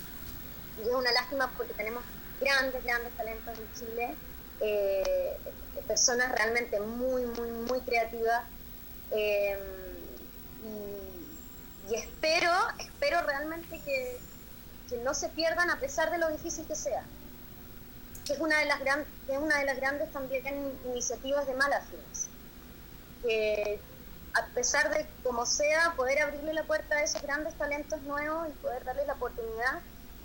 [0.85, 2.03] y es una lástima porque tenemos
[2.41, 4.15] grandes, grandes talentos en Chile,
[4.61, 5.37] eh,
[5.87, 8.45] personas realmente muy, muy, muy creativas
[9.11, 9.59] eh,
[11.89, 14.19] y, espero, espero realmente que,
[14.89, 17.05] que no se pierdan a pesar de lo difícil que sea.
[18.25, 22.29] Que es una de las, gran, es una de las grandes también iniciativas de Malafines.
[23.23, 23.81] Que
[24.35, 28.53] a pesar de como sea, poder abrirle la puerta a esos grandes talentos nuevos y
[28.63, 29.81] poder darles la oportunidad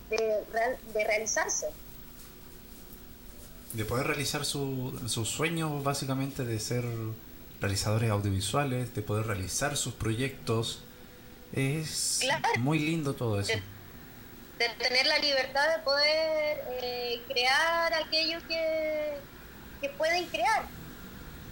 [0.10, 0.18] de,
[0.94, 1.68] de realizarse.
[3.74, 6.86] De poder realizar su, sus sueños básicamente de ser
[7.62, 10.82] realizadores audiovisuales, de poder realizar sus proyectos.
[11.54, 12.44] Es Claro.
[12.60, 13.54] muy lindo todo eso.
[14.60, 19.18] De tener la libertad de poder eh, crear aquello que,
[19.82, 20.64] que pueden crear,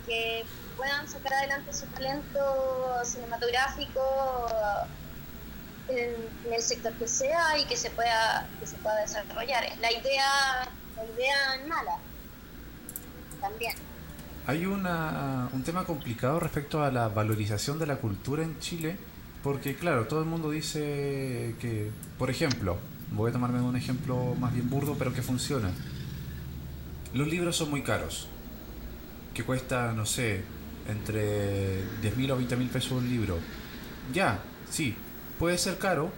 [0.06, 0.46] que
[0.78, 4.02] puedan sacar adelante su talento cinematográfico
[5.90, 9.64] en, el sector que sea y que se pueda que se pueda desarrollar.
[9.66, 11.98] Es la idea, la idea mala
[13.42, 13.74] también.
[14.46, 18.98] Hay una, un tema complicado respecto a la valorización de la cultura en Chile,
[19.42, 22.78] porque claro, todo el mundo dice que, por ejemplo,
[23.12, 25.72] voy a tomarme un ejemplo más bien burdo, pero que funciona.
[27.14, 28.28] Los libros son muy caros,
[29.34, 30.44] que cuesta, no sé,
[30.90, 33.38] entre 10.000 o 20.000 pesos un libro.
[34.12, 34.96] Ya, sí,
[35.40, 36.12] puede ser caro,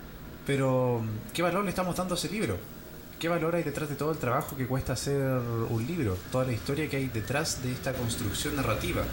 [0.45, 1.01] pero
[1.33, 2.57] ¿qué valor le estamos dando a ese libro?
[3.19, 5.21] ¿Qué valor hay detrás de todo el trabajo que cuesta hacer
[5.69, 6.17] un libro?
[6.31, 9.03] Toda la historia que hay detrás de esta construcción narrativa.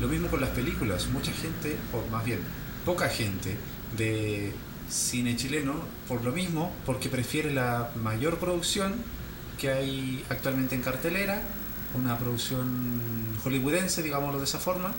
[0.00, 1.06] Lo mismo con las películas.
[1.08, 2.40] Mucha gente, o más bien,
[2.84, 3.56] poca gente
[3.96, 4.52] de
[4.88, 5.74] cine chileno,
[6.06, 8.94] por lo mismo, porque prefiere la mayor producción
[9.58, 11.42] que hay actualmente en cartelera,
[11.94, 14.92] una producción hollywoodense, digámoslo de esa forma,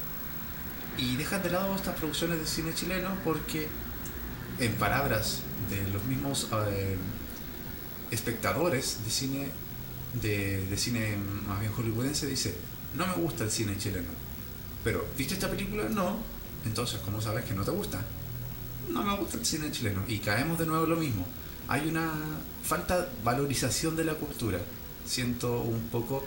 [0.97, 3.67] y dejan de lado estas producciones de cine chileno porque,
[4.59, 6.97] en palabras de los mismos eh,
[8.11, 9.47] espectadores de cine,
[10.21, 11.15] de, de cine
[11.47, 12.55] más bien hollywoodense dice,
[12.95, 14.07] no me gusta el cine chileno.
[14.83, 15.83] Pero, ¿viste esta película?
[15.89, 16.17] No.
[16.65, 18.01] Entonces, ¿cómo sabes que no te gusta?
[18.89, 20.03] No me gusta el cine chileno.
[20.07, 21.25] Y caemos de nuevo en lo mismo.
[21.67, 22.11] Hay una
[22.63, 24.59] falta valorización de la cultura.
[25.05, 26.25] Siento un poco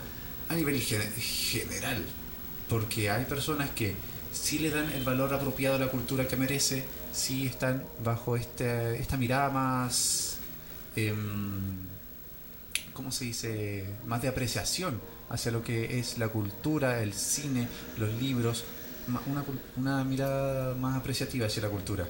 [0.48, 2.04] a nivel gen- general.
[2.68, 3.96] Porque hay personas que
[4.32, 8.98] sí le dan el valor apropiado a la cultura que merece, sí están bajo este,
[8.98, 10.38] esta mirada más...
[10.96, 11.86] em,
[12.92, 13.86] ¿cómo se dice?
[14.06, 18.64] Más de apreciación hacia lo que es la cultura, el cine, los libros,
[19.26, 19.44] una,
[19.76, 22.06] una mirada más apreciativa hacia la cultura.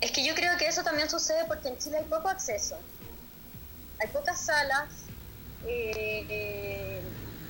[0.00, 2.76] Es que yo creo que eso también sucede porque en Chile hay poco acceso.
[4.00, 4.88] Hay pocas salas.
[5.66, 7.00] eh, eh,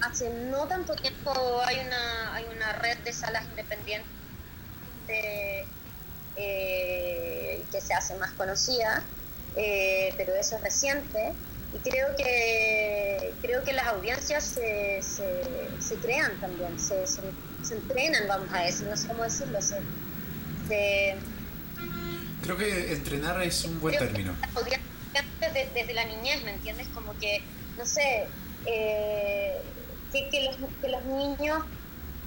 [0.02, 1.32] hace no tanto tiempo
[1.64, 4.06] hay una, hay una red de salas independientes
[6.36, 9.02] eh, que se hace más conocida,
[9.56, 11.32] eh, pero eso es reciente.
[11.74, 15.42] Y creo que creo que las audiencias se, se,
[15.80, 17.22] se crean también, se, se,
[17.62, 19.76] se entrenan, vamos a decir, no sé cómo decirlo, se,
[22.42, 24.34] Creo que entrenar es un buen término.
[24.40, 24.82] las audiencias
[25.40, 26.88] Desde, desde la niñez, ¿me entiendes?
[26.94, 27.42] Como que,
[27.78, 28.26] no sé,
[28.66, 29.60] eh,
[30.12, 31.62] que, los, que los niños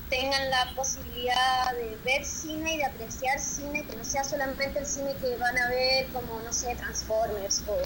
[0.09, 4.85] tengan la posibilidad de ver cine y de apreciar cine, que no sea solamente el
[4.85, 7.77] cine que van a ver como, no sé, Transformers o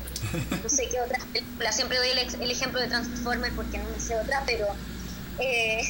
[0.61, 1.75] no sé qué otras películas.
[1.75, 4.67] Siempre doy el, el ejemplo de Transformers porque no me sé otra, pero
[5.39, 5.81] eh,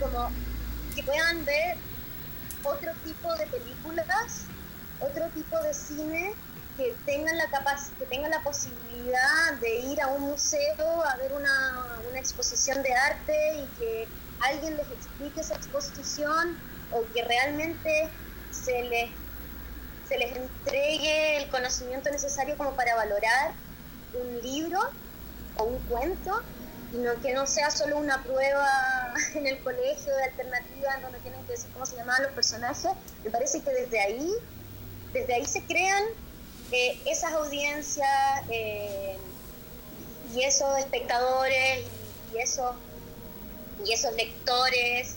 [0.00, 0.30] como
[0.94, 1.76] que puedan ver
[2.62, 4.44] otro tipo de películas,
[5.00, 6.34] otro tipo de cine
[6.76, 11.32] que tengan la capac- que tengan la posibilidad de ir a un museo a ver
[11.32, 14.08] una, una exposición de arte y que
[14.40, 16.58] alguien les explique esa exposición
[16.92, 18.10] o que realmente
[18.50, 19.10] se les
[20.08, 23.52] se les entregue el conocimiento necesario como para valorar
[24.12, 24.78] un libro
[25.56, 26.42] o un cuento
[26.92, 31.42] y no que no sea solo una prueba en el colegio de alternativas donde tienen
[31.46, 32.90] que decir cómo se llamaban los personajes.
[33.24, 34.30] Me parece que desde ahí
[35.12, 36.02] desde ahí se crean
[36.72, 38.08] eh, esas audiencias
[38.50, 39.16] eh,
[40.34, 41.84] y esos espectadores
[42.32, 42.74] y, esos
[43.84, 45.16] y esos lectores.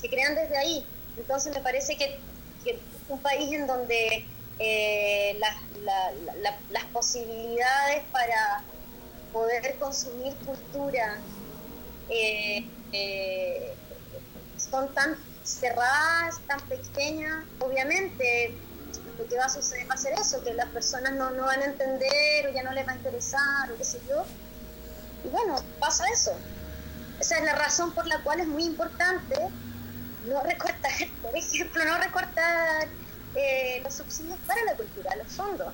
[0.00, 0.86] Se crean desde ahí.
[1.16, 2.18] Entonces me parece que,
[3.08, 4.24] un país en donde
[4.58, 8.62] eh, las, la- la- la- las posibilidades para
[9.32, 11.18] poder consumir cultura
[14.56, 18.54] son tan cerradas, tan pequeñas, obviamente
[19.30, 21.66] que va a suceder va a ser eso, que las personas no, no van a
[21.66, 24.24] entender o ya no les va a interesar o qué sé yo.
[25.24, 26.32] Y bueno, pasa eso.
[27.20, 29.36] Esa es la razón por la cual es muy importante
[30.28, 32.88] no recortar, por ejemplo, no recortar
[33.34, 35.72] eh, los subsidios para la cultura, los fondos.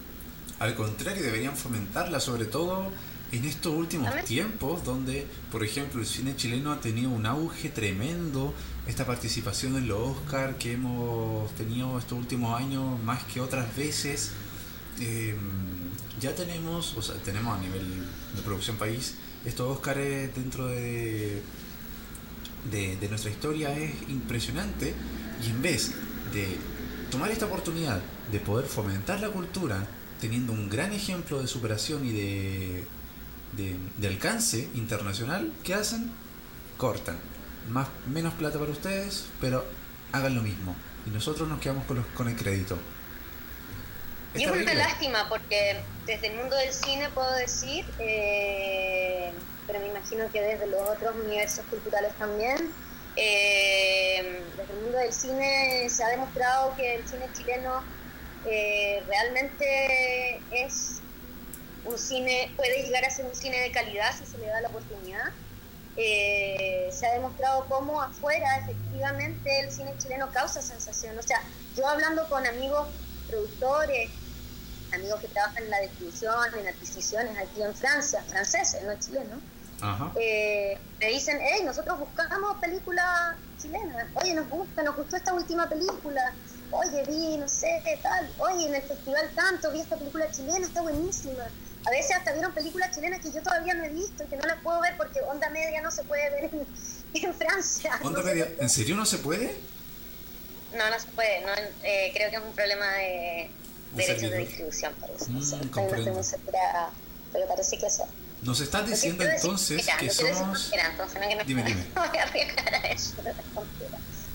[0.59, 2.91] Al contrario, deberían fomentarla, sobre todo
[3.33, 8.55] en estos últimos tiempos, donde, por ejemplo, el cine chileno ha tenido un auge tremendo,
[8.87, 14.33] esta participación en los Oscar que hemos tenido estos últimos años más que otras veces.
[15.01, 15.35] Eh,
[16.21, 17.85] ya tenemos, o sea, tenemos a nivel
[18.35, 21.43] de producción país, estos Oscars dentro de,
[22.71, 24.95] de, de nuestra historia es impresionante
[25.45, 25.93] y en vez
[26.33, 26.57] de
[27.11, 28.01] tomar esta oportunidad
[28.33, 29.87] de poder fomentar la cultura
[30.21, 32.85] teniendo un gran ejemplo de superación y de,
[33.57, 36.11] de, de alcance internacional, ¿qué hacen?
[36.79, 37.19] Cortan.
[37.69, 39.65] Más, menos plata para ustedes, pero
[40.13, 40.77] hagan lo mismo.
[41.07, 42.79] Y nosotros nos quedamos con, los, con el crédito.
[44.35, 49.33] Y es una lástima porque desde el mundo del cine puedo decir, eh,
[49.67, 52.71] pero me imagino que desde los otros universos culturales también,
[53.17, 57.83] eh, desde el mundo del cine se ha demostrado que el cine chileno
[58.45, 61.01] eh, realmente es
[61.85, 64.69] un cine, puede llegar a ser un cine de calidad si se le da la
[64.69, 65.33] oportunidad.
[65.97, 71.19] Eh, se ha demostrado cómo afuera efectivamente el cine chileno causa sensación.
[71.19, 71.41] O sea,
[71.75, 72.89] yo hablando con amigos
[73.29, 74.11] productores,
[74.93, 79.39] amigos que trabajan en la distribución, en adquisiciones aquí en Francia, franceses, no chilenos,
[80.17, 85.69] eh, me dicen, hey, nosotros buscamos películas chilenas, oye, nos gusta, nos gustó esta última
[85.69, 86.33] película,
[86.71, 90.67] oye, vi, no sé, qué tal, oye, en el festival tanto, vi esta película chilena,
[90.67, 91.45] está buenísima.
[91.87, 94.45] A veces hasta vieron películas chilenas que yo todavía no he visto y que no
[94.47, 96.67] las puedo ver porque Onda Media no se puede ver en,
[97.15, 97.99] en Francia.
[98.03, 98.49] Onda No media.
[98.59, 99.57] ¿En serio no se puede?
[100.77, 101.41] No, no se puede.
[101.43, 101.49] No,
[101.85, 103.51] eh, creo que es un problema de
[103.95, 105.31] De derechos de distribución, parece.
[105.31, 105.97] Mm, no sé, no comprendo.
[105.97, 106.91] estoy muy segura,
[107.33, 108.07] pero parece que eso.
[108.43, 110.73] Nos estás diciendo decir- entonces que somos...
[110.73, 111.87] entonces no, que no, Dime, dime.
[111.95, 113.15] no voy a arriesgar a eso.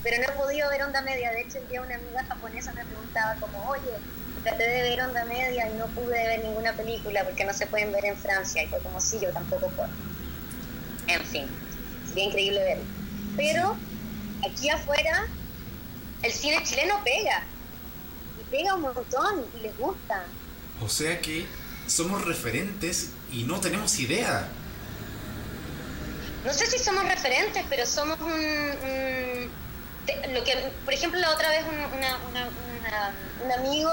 [0.03, 1.31] Pero no he podido ver onda media.
[1.31, 3.91] De hecho, el día una amiga japonesa me preguntaba como, oye,
[4.43, 7.91] traté de ver Onda Media y no pude ver ninguna película porque no se pueden
[7.91, 9.89] ver en Francia y fue como si yo tampoco puedo.
[11.07, 11.45] En fin,
[12.07, 12.83] sería increíble verlo.
[13.37, 13.77] Pero
[14.49, 15.25] aquí afuera
[16.23, 17.43] el cine chileno pega.
[18.39, 20.23] Y pega un montón y les gusta.
[20.81, 21.45] O sea que
[21.87, 24.47] somos referentes y no tenemos idea.
[26.45, 28.31] No sé si somos referentes, pero somos un...
[28.31, 29.51] un-
[30.05, 33.13] te- lo que, por ejemplo, la otra vez un, una- una- una-
[33.45, 33.91] un amigo,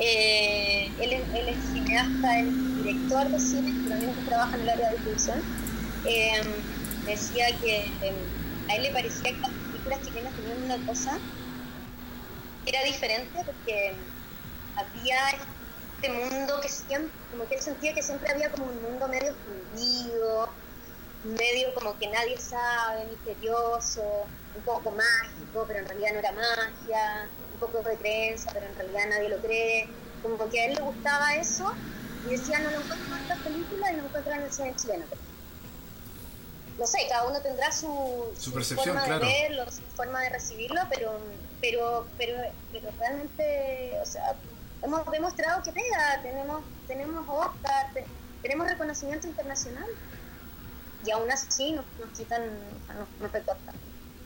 [0.00, 4.94] eh, él, es- cineasta, es director de cine, pero también trabaja en el área de
[4.96, 5.42] distribución,
[6.04, 6.42] eh,
[7.06, 8.12] decía que eh,
[8.68, 11.18] a él le parecía que las películas chilenas tenían una cosa
[12.64, 13.94] que era diferente porque
[14.76, 15.18] había
[15.96, 19.30] este mundo que siempre, como que él sentía que siempre había como un mundo medio
[19.30, 20.50] escondido,
[21.24, 24.02] medio como que nadie sabe, misterioso,
[24.54, 28.74] un poco mágico, pero en realidad no era magia, un poco de creencia, pero en
[28.76, 29.88] realidad nadie lo cree.
[30.22, 31.72] Como que a él le gustaba eso
[32.26, 34.74] y decía, no lo encuentro en otras películas y no lo encuentro en el cine
[34.76, 35.04] chileno.
[36.78, 39.26] No sé, cada uno tendrá su, Su percepción, forma claro.
[39.26, 41.18] de verlo, su forma de recibirlo, pero,
[41.60, 42.38] pero, pero,
[42.70, 44.34] pero realmente, o sea,
[44.82, 48.04] hemos demostrado que pega, tenemos, tenemos Oscar, te-
[48.42, 49.86] tenemos reconocimiento internacional
[51.06, 52.42] y aún así nos, nos quitan,
[52.88, 53.74] nos, nos recortan.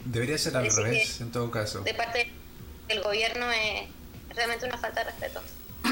[0.06, 1.80] Debería ser al Parece revés, en todo caso.
[1.82, 2.32] De parte
[2.90, 3.88] del gobierno es
[4.34, 5.40] realmente una falta de respeto.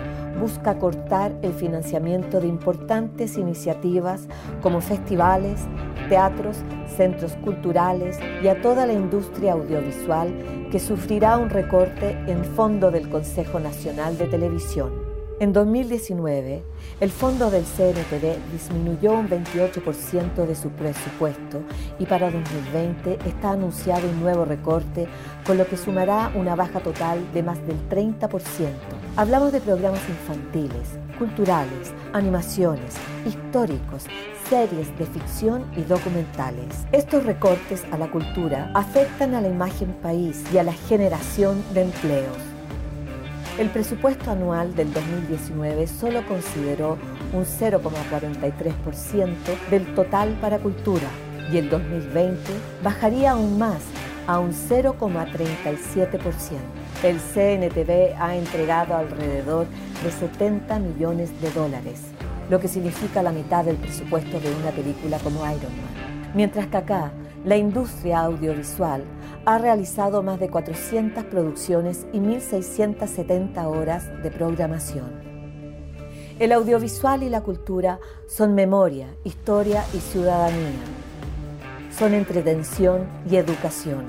[0.41, 4.27] busca cortar el financiamiento de importantes iniciativas
[4.61, 5.61] como festivales,
[6.09, 6.57] teatros,
[6.97, 13.07] centros culturales y a toda la industria audiovisual que sufrirá un recorte en fondo del
[13.07, 15.00] Consejo Nacional de Televisión.
[15.41, 16.61] En 2019,
[16.99, 21.63] el fondo del CNTV disminuyó un 28% de su presupuesto
[21.97, 25.07] y para 2020 está anunciado un nuevo recorte,
[25.43, 28.29] con lo que sumará una baja total de más del 30%.
[29.15, 32.93] Hablamos de programas infantiles, culturales, animaciones,
[33.25, 34.05] históricos,
[34.47, 36.85] series de ficción y documentales.
[36.91, 41.81] Estos recortes a la cultura afectan a la imagen país y a la generación de
[41.81, 42.50] empleos.
[43.57, 46.97] El presupuesto anual del 2019 solo consideró
[47.33, 49.35] un 0,43%
[49.69, 51.09] del total para cultura
[51.51, 52.39] y el 2020
[52.81, 53.81] bajaría aún más
[54.25, 55.77] a un 0,37%.
[57.03, 59.67] El CNTV ha entregado alrededor
[60.03, 62.03] de 70 millones de dólares,
[62.49, 66.31] lo que significa la mitad del presupuesto de una película como Iron Man.
[66.33, 67.11] Mientras que acá,
[67.43, 69.03] la industria audiovisual
[69.45, 75.09] ha realizado más de 400 producciones y 1.670 horas de programación.
[76.39, 80.79] El audiovisual y la cultura son memoria, historia y ciudadanía.
[81.95, 84.05] Son entretención y educación.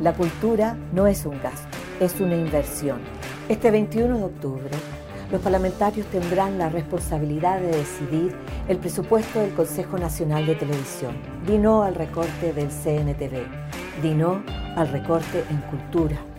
[0.00, 3.00] La cultura no es un gasto, es una inversión.
[3.48, 4.70] Este 21 de octubre,
[5.30, 8.36] los parlamentarios tendrán la responsabilidad de decidir
[8.68, 11.16] el presupuesto del Consejo Nacional de Televisión.
[11.46, 14.02] Di no al recorte del CNTV.
[14.02, 14.42] Di no
[14.76, 16.35] al recorte en cultura.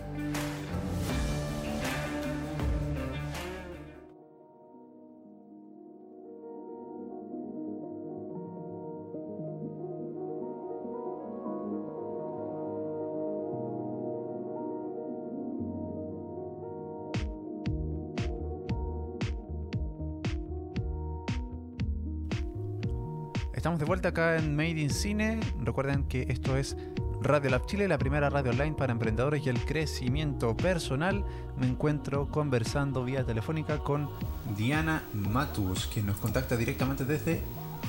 [23.58, 25.40] Estamos de vuelta acá en Made in Cine.
[25.60, 26.76] Recuerden que esto es
[27.20, 31.24] Radio Lab Chile, la primera radio online para emprendedores y el crecimiento personal.
[31.58, 34.10] Me encuentro conversando vía telefónica con
[34.56, 37.42] Diana Matus, quien nos contacta directamente desde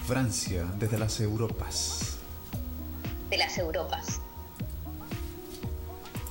[0.07, 2.17] Francia, desde las Europas.
[3.29, 4.21] De las Europas.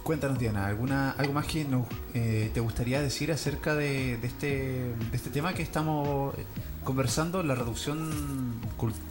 [0.03, 4.47] Cuéntanos, Diana, ¿alguna, ¿algo más que nos, eh, te gustaría decir acerca de, de este,
[4.49, 6.35] de este tema que estamos
[6.89, 8.63] conversando, la reducción,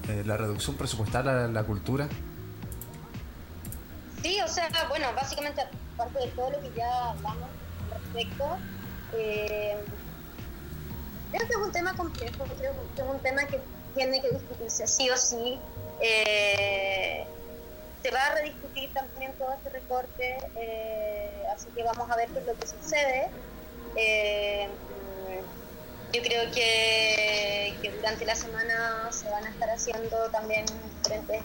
[0.09, 2.09] eh, la reducción presupuestal a la cultura?
[4.23, 5.61] Sí, o sea, bueno, básicamente
[5.93, 7.47] aparte de todo lo que ya hablamos
[7.91, 8.57] al respecto,
[9.15, 9.77] eh,
[11.31, 13.61] creo que es un tema complejo, creo que es un tema que
[13.93, 15.59] tiene que discutirse sí o sí.
[16.01, 17.27] Eh,
[18.01, 20.35] se va a rediscutir también todo este recorte,
[21.53, 23.29] así que vamos a ver qué es lo que sucede.
[26.13, 30.65] Yo creo que, durante la semana se van a estar haciendo también
[30.97, 31.41] diferentes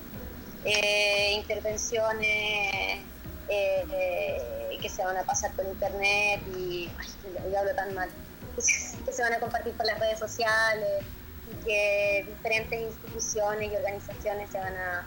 [0.65, 3.01] eh, intervenciones
[3.49, 8.09] eh, eh, que se van a pasar por internet y ay, yo hablo tan mal
[8.57, 11.05] que se van a compartir por las redes sociales
[11.51, 15.07] y que diferentes instituciones y organizaciones se van a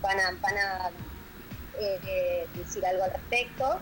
[0.00, 0.90] van a, van a
[2.56, 3.80] decir algo al respecto.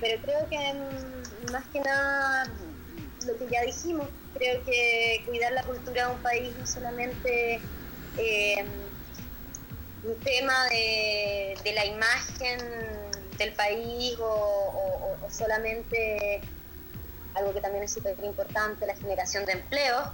[0.00, 2.50] Pero creo que mm, más que nada
[3.26, 7.60] lo que ya dijimos creo que cuidar la cultura de un país no solamente
[8.16, 8.64] eh,
[10.04, 12.58] un tema de, la imagen
[13.36, 16.40] del país o solamente
[17.38, 20.12] algo que también es súper importante, la generación de empleo,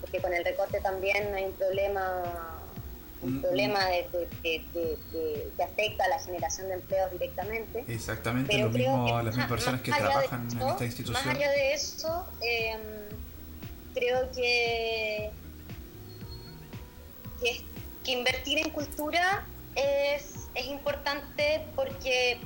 [0.00, 2.55] porque con el recorte también hay un problema
[3.22, 4.98] un Mm, problema de, de-
[5.56, 7.84] que afecta a la generación de empleos directamente.
[7.88, 11.24] Exactamente Pero lo mismo a las mismas personas que trabajan en esta institución.
[11.26, 12.76] Más allá de eso, eh,
[13.94, 15.30] creo que,
[17.40, 17.64] que,
[18.04, 22.38] que invertir en cultura es, es importante porque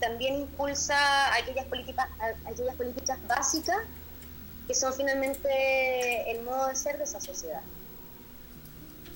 [0.00, 2.08] también impulsa aquellas políticas,
[2.46, 3.78] aquellas políticas básicas
[4.68, 7.62] que son finalmente el modo de ser de esa sociedad.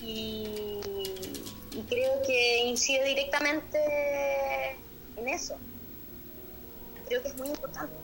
[0.02, 0.80] Y,
[1.72, 3.78] y creo que incide directamente
[5.16, 5.56] en eso.
[7.08, 7.94] Creo que es muy importante.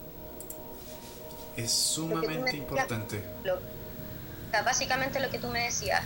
[1.57, 3.23] Es sumamente importante.
[3.43, 6.01] Lo- o sea, básicamente lo que tú me decías.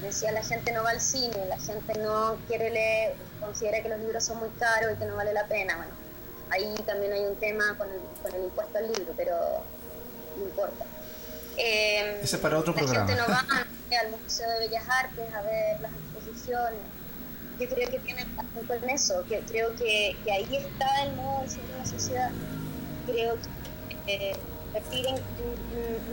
[0.00, 3.98] Decía, la gente no va al cine, la gente no quiere leer, considera que los
[4.00, 5.76] libros son muy caros y que no vale la pena.
[5.76, 5.92] Bueno,
[6.50, 9.36] ahí también hay un tema con el, con el impuesto al libro, pero
[10.36, 10.84] no importa.
[11.56, 13.06] Eh, Ese es para otro la programa.
[13.06, 13.46] gente no va
[13.92, 16.80] al Museo de Bellas Artes a ver las exposiciones.
[17.58, 21.42] Yo creo que tiene razón con eso, que creo que, que ahí está el modo
[21.42, 22.30] de ser la sociedad.
[23.06, 23.36] Creo
[24.06, 24.36] que eh,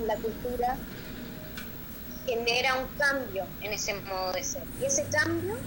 [0.05, 0.77] la cultura
[2.25, 4.63] genera un cambio en ese modo de ser.
[4.79, 5.57] Y ese cambio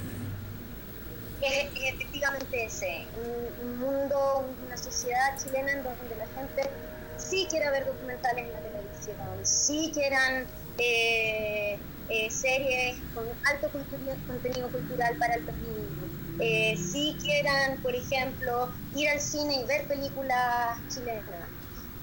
[1.40, 6.70] es, es efectivamente ese, un, un mundo, una sociedad chilena en donde la gente
[7.16, 10.46] sí quiera ver documentales en la televisión, sí quieran
[10.78, 11.78] eh,
[12.08, 13.70] eh, series con alto
[14.26, 19.86] contenido cultural para altos niños, eh, sí quieran, por ejemplo, ir al cine y ver
[19.86, 21.48] películas chilenas,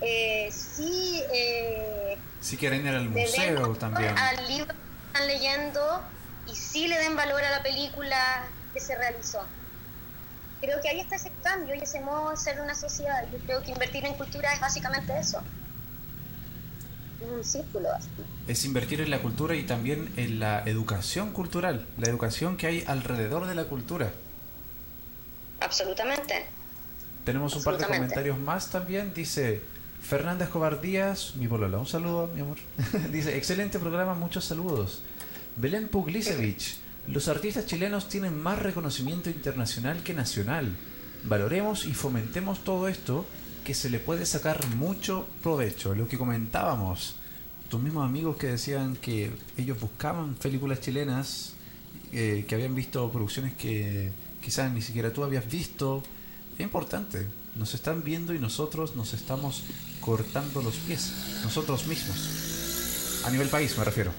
[0.01, 4.17] eh, sí eh, Si quieren ir al museo también.
[4.17, 4.79] al libro que
[5.13, 6.01] están leyendo
[6.47, 9.45] y sí le den valor a la película que se realizó.
[10.61, 13.27] Creo que ahí está ese cambio y ese modo de ser una sociedad.
[13.31, 15.41] Yo creo que invertir en cultura es básicamente eso.
[17.21, 17.89] Es un círculo.
[17.91, 18.07] así.
[18.47, 22.83] Es invertir en la cultura y también en la educación cultural, la educación que hay
[22.87, 24.11] alrededor de la cultura.
[25.59, 26.45] Absolutamente.
[27.23, 29.13] Tenemos un par de comentarios más también.
[29.13, 29.61] Dice
[30.01, 32.57] Fernanda Escobar Díaz, mi polola, un saludo, mi amor.
[33.11, 35.03] Dice, excelente programa, muchos saludos.
[35.55, 40.75] Belén Puglisevich, los artistas chilenos tienen más reconocimiento internacional que nacional.
[41.23, 43.25] Valoremos y fomentemos todo esto
[43.63, 45.95] que se le puede sacar mucho provecho.
[45.95, 47.15] Lo que comentábamos,
[47.69, 51.53] tus mismos amigos que decían que ellos buscaban películas chilenas,
[52.11, 56.03] eh, que habían visto producciones que quizás ni siquiera tú habías visto.
[56.55, 59.63] Es importante, nos están viendo y nosotros nos estamos
[59.99, 63.23] cortando los pies, nosotros mismos.
[63.25, 64.11] A nivel país me refiero.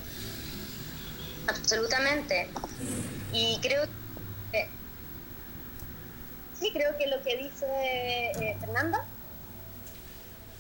[1.49, 2.49] Absolutamente.
[3.32, 3.84] Y creo
[4.53, 4.68] que
[6.59, 9.05] sí, creo que lo que dice eh, Fernanda,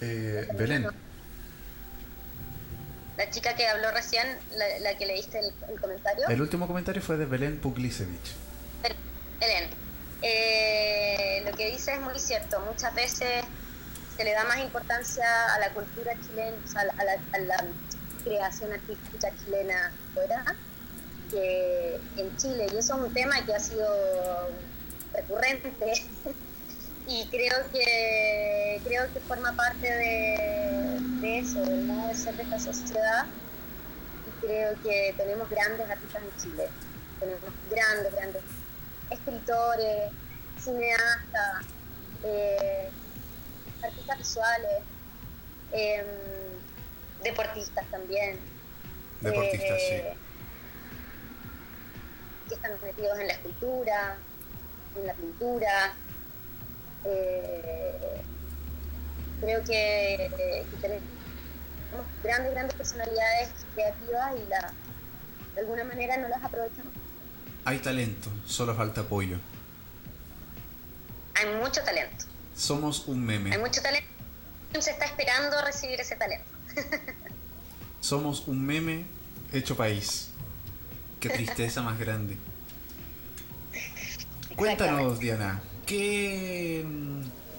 [0.04, 0.86] Eh, Belén.
[3.16, 4.26] la chica que habló recién,
[4.56, 6.26] la, la que leíste el, el comentario.
[6.28, 8.34] El último comentario fue de Belén Puglisevich.
[9.40, 9.70] Belén,
[10.22, 12.60] eh, lo que dice es muy cierto.
[12.60, 13.44] Muchas veces
[14.16, 15.24] se le da más importancia
[15.54, 17.64] a la cultura chilena, la, a la- a la
[18.24, 20.44] creación artística chilena fuera
[21.30, 22.66] que en Chile.
[22.72, 23.86] Y eso es un tema que ha sido
[25.12, 25.72] recurrente
[27.06, 32.42] y creo que creo que forma parte de, de eso, del modo de ser de
[32.44, 33.26] esta sociedad.
[34.26, 36.68] Y creo que tenemos grandes artistas en Chile.
[37.18, 38.42] Tenemos grandes, grandes
[39.10, 40.12] escritores,
[40.58, 41.66] cineastas,
[42.24, 42.88] eh,
[43.82, 44.82] artistas visuales,
[45.72, 46.06] em,
[47.22, 48.38] deportistas también.
[49.20, 50.16] Deportistas, eh,
[52.48, 54.16] Que están metidos en la escultura,
[54.96, 55.94] en la pintura.
[57.04, 58.20] Eh,
[59.40, 61.02] creo que, que tenemos
[62.22, 64.72] grandes, grandes personalidades creativas y la,
[65.54, 66.92] de alguna manera no las aprovechamos.
[67.64, 69.38] Hay talento, solo falta apoyo.
[71.34, 72.24] Hay mucho talento.
[72.56, 73.58] Somos un Hay meme.
[73.58, 74.08] mucho talento.
[74.80, 76.48] Se está esperando recibir ese talento.
[78.00, 79.04] Somos un meme
[79.52, 80.30] hecho país.
[81.20, 82.36] Qué tristeza más grande.
[84.56, 85.62] Cuéntanos, Diana,
[85.92, 86.84] ¿qué,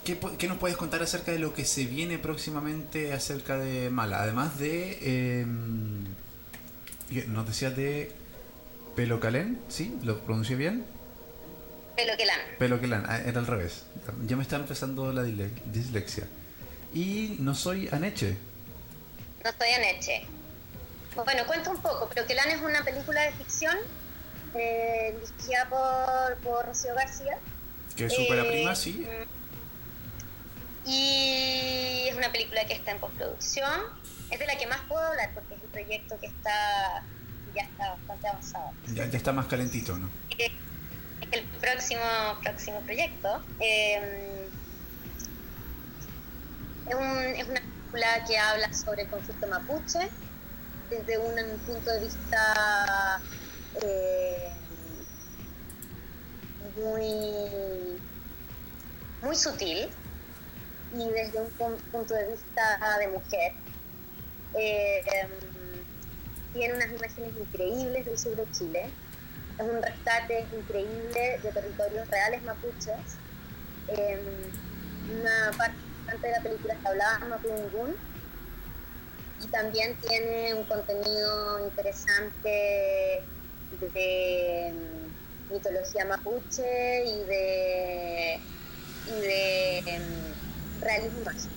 [0.03, 3.89] qué, pu- qué nos puedes contar acerca de lo que se viene próximamente acerca de
[3.91, 4.21] Mala?
[4.23, 4.97] Además de...
[5.01, 5.45] eh,
[7.27, 8.11] nos decías de
[8.95, 9.95] Pelocalén, ¿sí?
[10.03, 10.83] ¿Lo pronuncié bien?
[11.95, 12.43] Pelo que lana.
[12.57, 13.83] Peloquelán, ah, era al revés.
[14.25, 16.27] Ya me está empezando la dislexia.
[16.91, 18.35] Y no soy Aneche.
[19.43, 20.25] No estoy en Eche.
[21.15, 22.09] Bueno, cuento un poco.
[22.13, 23.77] Pero que es una película de ficción
[24.55, 27.37] eh, dirigida por, por Rocío García.
[27.95, 29.05] Que es súper Eh, prima, sí.
[30.85, 33.81] Y es una película que está en postproducción.
[34.29, 37.05] Es de la que más puedo hablar porque es un proyecto que está
[37.55, 38.71] ya está bastante avanzado.
[38.87, 40.09] Ya, ya está más calentito, ¿no?
[40.39, 40.49] Eh,
[41.21, 42.01] es el próximo,
[42.41, 43.43] próximo proyecto.
[43.59, 44.49] eh,
[46.87, 50.09] es, un- es una película que habla sobre el conflicto mapuche
[50.89, 53.21] desde un, punto de vista
[53.83, 54.51] eh,
[56.75, 57.99] muy,
[59.21, 59.89] muy sutil
[60.95, 63.53] y desde un pun- punto de vista de mujer.
[64.55, 65.03] Eh,
[66.53, 68.89] tiene unas imágenes increíbles del sur de Chile.
[69.57, 73.17] Es un rescate increíble de territorios reales mapuches.
[73.87, 74.19] Eh,
[75.19, 77.95] una parte de la película está hablada en Mapudungún
[79.43, 83.23] y también tiene un contenido interesante
[83.81, 84.73] de
[85.53, 88.39] mitología mapuche y de,
[89.07, 90.03] y de em,
[90.81, 91.53] realismo mágico.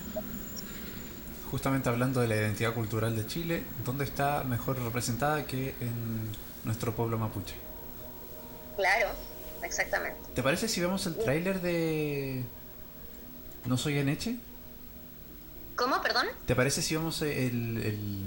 [1.50, 6.30] Justamente hablando de la identidad cultural de Chile, ¿dónde está mejor representada que en
[6.64, 7.54] nuestro pueblo mapuche?
[8.76, 9.08] Claro,
[9.62, 10.18] exactamente.
[10.34, 12.44] ¿Te parece si vemos el tráiler de
[13.64, 14.36] No soy Aneche?
[15.76, 16.26] ¿Cómo, perdón?
[16.46, 18.24] ¿Te parece si vemos el, el,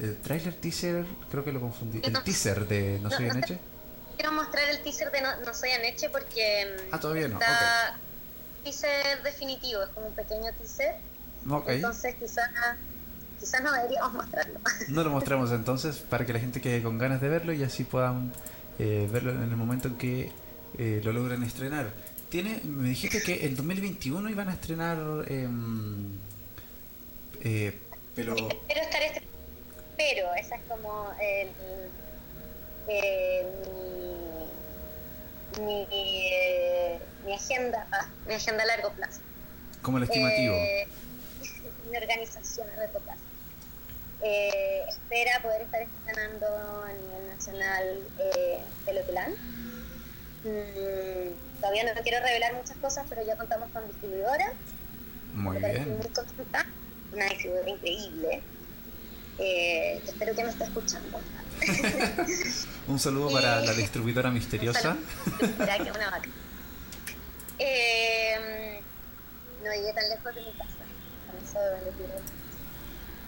[0.00, 1.06] el tráiler teaser?
[1.30, 2.00] Creo que lo confundí.
[2.02, 3.58] El teaser de No soy No, Aneche.
[4.18, 7.38] Quiero mostrar el teaser de No, no Soy Aneche porque Ah, todavía no.
[7.38, 7.96] está
[8.64, 10.96] teaser definitivo, es como un pequeño teaser.
[11.68, 12.50] Entonces quizás
[13.38, 14.58] quizás no deberíamos mostrarlo.
[14.88, 17.84] No lo mostramos entonces para que la gente quede con ganas de verlo y así
[17.84, 18.32] puedan
[18.80, 20.32] eh, verlo en el momento en que
[20.78, 21.90] eh, lo logren estrenar.
[22.28, 24.98] Tiene, me dijiste que el 2021 iban a estrenar,
[25.28, 26.18] em,
[27.40, 27.78] eh,
[28.16, 29.22] pero Espero estar este...
[29.96, 31.48] Pero esa es como el,
[32.88, 33.46] eh,
[35.60, 39.20] mi, mi, eh, mi agenda, ah, mi agenda a largo plazo.
[39.82, 40.54] como el estimativo.
[40.54, 40.88] Eh,
[41.90, 43.20] mi organización a largo plazo.
[44.20, 49.32] Eh, espera poder estar estrenando a nivel nacional eh, Pelotelán.
[50.44, 54.52] Mm, todavía no quiero revelar muchas cosas, pero ya contamos con distribuidora.
[55.34, 55.98] Muy bien.
[55.98, 56.66] muy contenta.
[57.12, 58.42] Una distribuidora increíble.
[59.38, 61.20] Eh, espero que me esté escuchando.
[62.88, 64.96] Un saludo para la distribuidora misteriosa.
[65.40, 66.28] Espera, que una vaca.
[67.58, 68.80] Eh,
[69.64, 70.78] no llegué tan lejos de mi casa.
[71.26, 71.58] Con eso.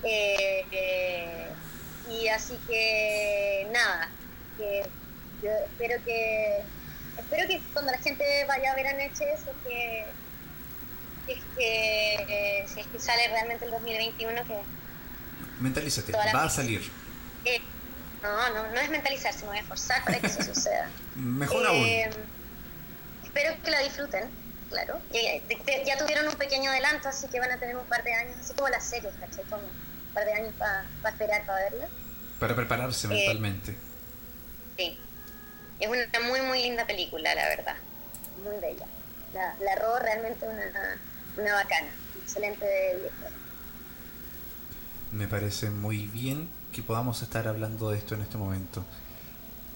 [0.03, 1.49] Eh, eh,
[2.11, 4.09] y así que nada,
[4.57, 4.83] que
[5.43, 6.62] yo espero que
[7.18, 10.07] espero que cuando la gente vaya a ver a es que
[11.57, 14.61] que, eh, si es que sale realmente el 2021 que
[15.61, 16.81] Mentalízate, va a salir.
[18.23, 20.89] Eh, no, no, no es mentalizarse, me voy a esforzar para que eso suceda.
[21.16, 22.25] Mejor Eh, aún.
[23.25, 24.31] espero que la disfruten,
[24.68, 25.01] claro.
[25.12, 28.37] Ya, ya tuvieron un pequeño adelanto, así que van a tener un par de años,
[28.41, 29.45] así como las series, ¿cachai?
[29.45, 31.89] Como un par de años para esperar para verla.
[32.39, 33.77] Para prepararse Eh, mentalmente.
[34.77, 34.99] Sí.
[35.79, 37.77] Es una muy, muy linda película, la verdad.
[38.45, 38.87] Muy bella.
[39.35, 40.99] La, la Ro realmente una,
[41.37, 41.89] una bacana.
[42.23, 42.66] Excelente
[42.97, 43.31] directora.
[45.12, 48.85] Me parece muy bien que podamos estar hablando de esto en este momento.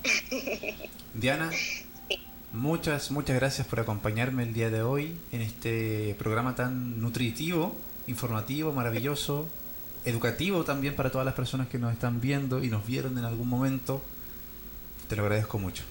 [1.14, 1.50] Diana,
[2.52, 7.74] muchas, muchas gracias por acompañarme el día de hoy en este programa tan nutritivo,
[8.06, 9.48] informativo, maravilloso,
[10.04, 13.48] educativo también para todas las personas que nos están viendo y nos vieron en algún
[13.48, 14.02] momento.
[15.08, 15.84] Te lo agradezco mucho.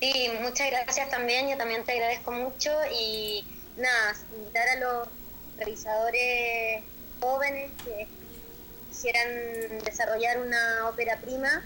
[0.00, 1.48] Sí, muchas gracias también.
[1.48, 2.70] Yo también te agradezco mucho.
[2.92, 3.44] Y
[3.76, 5.08] nada, invitar a los
[5.56, 6.82] realizadores
[7.20, 8.06] jóvenes que
[8.96, 11.62] quisieran desarrollar una ópera prima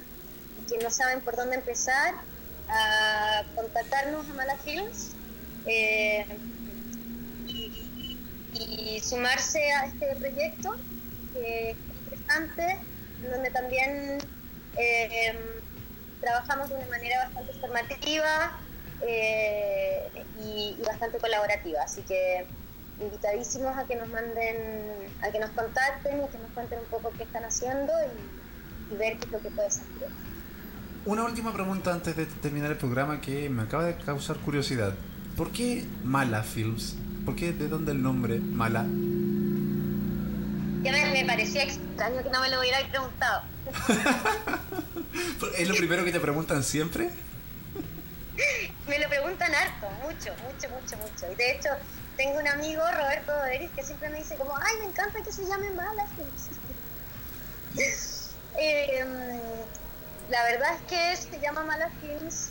[0.61, 2.15] y que no saben por dónde empezar,
[2.69, 5.13] a contactarnos a Mala Films
[5.67, 6.27] eh,
[7.47, 10.77] y, sumarse a este proyecto
[11.33, 12.79] que es interesante,
[13.31, 14.19] donde también
[14.77, 15.39] eh,
[16.21, 18.59] trabajamos de una manera bastante formativa
[19.03, 20.09] eh,
[20.45, 21.83] y, y bastante colaborativa.
[21.83, 22.47] Así que
[23.01, 24.57] invitadísimos a que nos manden,
[25.23, 28.97] a que nos contacten y que nos cuenten un poco qué están haciendo y, y
[28.97, 30.07] ver qué es lo que puede salir.
[31.07, 34.93] Una última pregunta antes de terminar el programa que me acaba de causar curiosidad.
[35.37, 36.97] ¿Por qué Mala Films?
[37.25, 38.83] ¿Por qué de dónde el nombre Mala?
[40.83, 43.43] Ya me, me parecía extraño que no me lo hubiera preguntado.
[45.59, 47.11] ¿Es lo primero que te preguntan siempre?
[48.89, 51.33] Me lo preguntan harto, mucho, mucho, mucho, mucho.
[51.33, 51.69] Y de hecho,
[52.21, 55.43] tengo un amigo, Roberto Doderis, que siempre me dice como, ay, me encanta que se
[55.47, 56.51] llame Mala Films.
[58.59, 59.05] Eh,
[60.29, 62.51] la verdad es que se llama Mala Films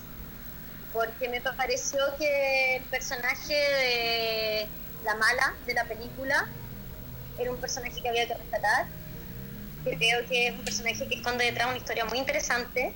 [0.94, 4.68] porque me pareció que el personaje de
[5.04, 6.48] la mala de la película
[7.38, 8.88] era un personaje que había que rescatar.
[9.84, 12.94] Creo que es un personaje que esconde detrás una historia muy interesante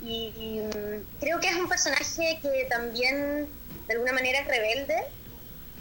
[0.00, 3.48] y, y, mm, creo que es un personaje que también
[3.88, 5.04] de alguna manera es rebelde,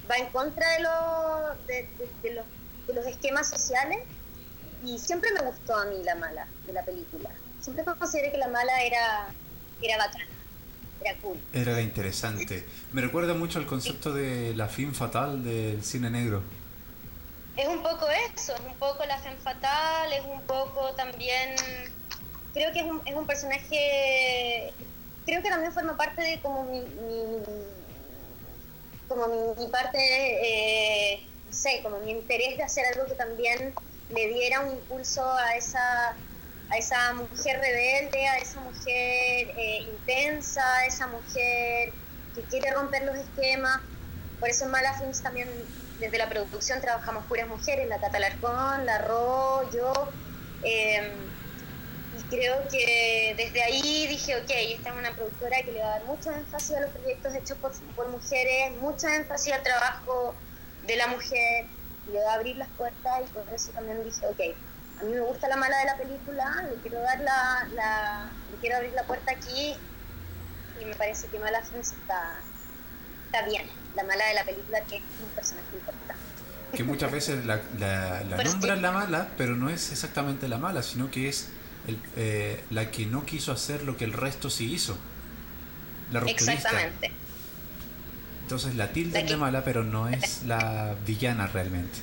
[0.10, 2.45] va en contra de, lo- de, de- de los,
[2.88, 3.99] de los esquemas sociales
[4.84, 7.30] y siempre me gustó a mí la mala de la película.
[7.60, 9.28] Siempre consideré que la mala era,
[9.82, 10.26] era bacana,
[11.01, 11.38] era cool.
[11.53, 12.66] Era interesante.
[12.93, 16.41] Me recuerda mucho al concepto de la fin fatal del cine negro.
[17.57, 21.55] Es un poco eso, es un poco la femme fatal, es un poco también.
[22.53, 24.74] Creo que es un, es un personaje.
[25.26, 26.80] Creo que también forma parte de como mi.
[26.80, 27.79] mi-
[29.10, 29.99] como mi, parte.
[29.99, 33.74] eh, no sé, como mi interés de hacer algo que también
[34.10, 36.16] le diera un impulso a esa
[36.72, 41.93] a esa mujer rebelde, a esa mujer eh, intensa, a esa mujer
[42.36, 43.82] que quiere romper los esquemas.
[44.39, 44.93] Por eso en Mala
[45.24, 45.49] también
[45.99, 50.14] desde la producción trabajamos puras mujeres, la Tata Larcón, la Ro, yo.
[50.64, 51.12] eh,
[52.30, 56.06] creo que desde ahí dije, ok, esta es una productora que le va a dar
[56.06, 60.36] mucho énfasis a los proyectos hechos por, por mujeres, mucho énfasis al trabajo
[60.86, 61.66] de la mujer,
[62.08, 64.40] y le va a abrir las puertas y por eso también dije, ok,
[65.02, 68.58] a mí me gusta la mala de la película, le quiero dar la, la- le
[68.60, 69.76] quiero abrir la puerta aquí
[70.82, 72.34] y me parece que Mala Films está,
[73.26, 76.14] está bien, la mala de la película que es un personaje importante.
[76.74, 80.58] Que muchas veces la, la, la Pero nombran la mala, pero no es exactamente la
[80.58, 81.50] mala, sino que es
[81.88, 84.98] el- eh, la que no quiso hacer lo que el resto sí hizo.
[86.12, 86.54] La rupturista.
[86.54, 87.12] Exactamente.
[88.44, 88.92] Entonces la
[89.26, 92.00] que- de mala, pero no es la villana realmente.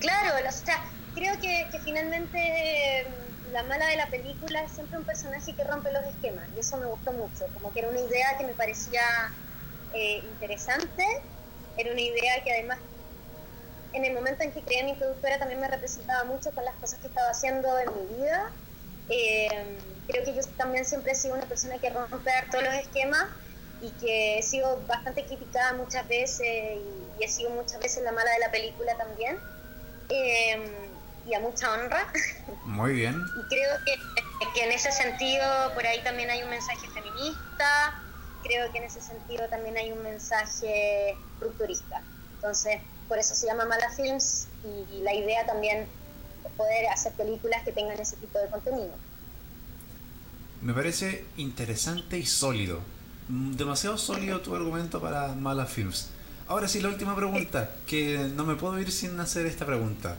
[0.00, 0.76] Claro, o sea,
[1.14, 3.06] creo que, que finalmente eh,
[3.52, 6.76] la mala de la película es siempre un personaje que rompe los esquemas y eso
[6.76, 9.00] me gustó mucho, como que era una idea que me parecía
[9.94, 11.04] eh, interesante,
[11.76, 12.78] era una idea que además
[13.92, 16.98] en el momento en que creé mi productora también me representaba mucho con las cosas
[17.00, 18.50] que estaba haciendo en mi vida.
[19.08, 19.48] Eh,
[20.06, 23.26] creo que yo también siempre he sido una persona que rompe todos los esquemas
[23.80, 28.12] y que he sido bastante criticada muchas veces y, y he sido muchas veces la
[28.12, 29.38] mala de la película también.
[30.10, 30.88] Eh,
[31.28, 32.10] y a mucha honra.
[32.64, 33.14] Muy bien.
[33.14, 33.98] Y creo que,
[34.54, 38.02] que en ese sentido por ahí también hay un mensaje feminista,
[38.42, 42.02] creo que en ese sentido también hay un mensaje rupturista.
[42.34, 45.86] Entonces, por eso se llama Mala Films y, y la idea también
[46.44, 48.92] es poder hacer películas que tengan ese tipo de contenido.
[50.60, 52.80] Me parece interesante y sólido.
[53.28, 56.10] Mm, Demasiado sólido tu argumento para Mala Films.
[56.48, 60.16] Ahora sí, la última pregunta, que no me puedo ir sin hacer esta pregunta.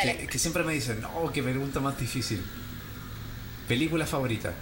[0.00, 2.44] Que, que siempre me dicen, no, qué pregunta más difícil.
[3.66, 4.54] ¿Película favorita?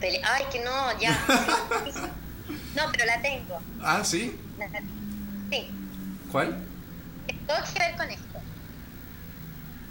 [0.00, 1.18] Ay, que no, ya.
[2.76, 3.58] No, pero la tengo.
[3.82, 4.38] Ah, sí.
[4.58, 4.68] La-
[5.50, 5.68] Sí,
[6.30, 6.56] ¿Cuál?
[7.46, 8.38] todo que ver con esto.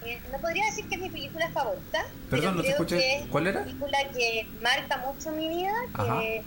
[0.05, 2.05] Eh, no podría decir que es mi película favorita.
[2.29, 2.97] Perdón, no te escuché.
[2.97, 3.59] que es ¿Cuál era?
[3.61, 6.43] Una película que marca mucho mi vida, que,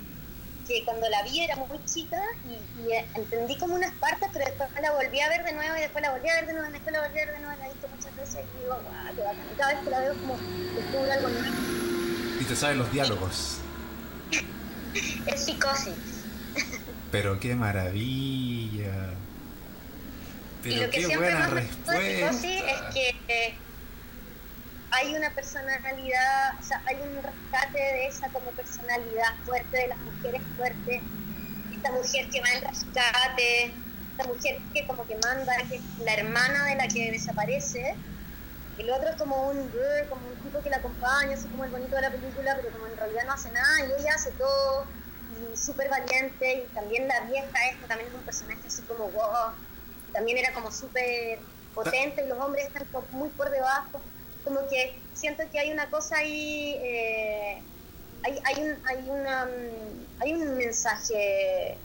[0.66, 2.52] que cuando la vi era muy chica y,
[2.82, 5.80] y, eh, entendí como unas partes, pero después la volví a ver de nuevo y
[5.80, 7.58] después la volví a ver de nuevo y después la volví a ver de nuevo,
[7.60, 9.44] la he visto muchas veces y digo, guau, qué bacán.
[9.58, 10.36] Cada vez que la veo como
[10.74, 12.40] descubro algo nuevo.
[12.40, 13.58] Y te saben los diálogos.
[15.26, 15.94] Es psicosis.
[17.10, 19.14] Pero qué maravilla.
[20.64, 22.70] y lo que qué siempre buena gustó de psicosis respuesta.
[22.70, 23.54] es que eh,
[24.90, 29.98] hay una personalidad, o sea, hay un rescate de esa como personalidad fuerte de las
[29.98, 31.02] mujeres fuertes.
[31.72, 33.72] Esta mujer que va en rescate,
[34.12, 37.94] esta mujer que como que manda, que es la hermana de la que desaparece.
[38.78, 39.70] El otro es como un
[40.08, 42.86] como un tipo que la acompaña, así como el bonito de la película, pero como
[42.86, 44.84] en realidad no hace nada y ella hace todo
[45.32, 49.54] y súper valiente y también la vieja esta también es un personaje así como wow,
[50.12, 51.38] también era como súper
[51.74, 54.02] potente y los hombres están muy por debajo,
[54.44, 57.62] como que siento que hay una cosa ahí, eh,
[58.22, 59.48] hay, hay, un, hay, una,
[60.20, 61.78] hay un mensaje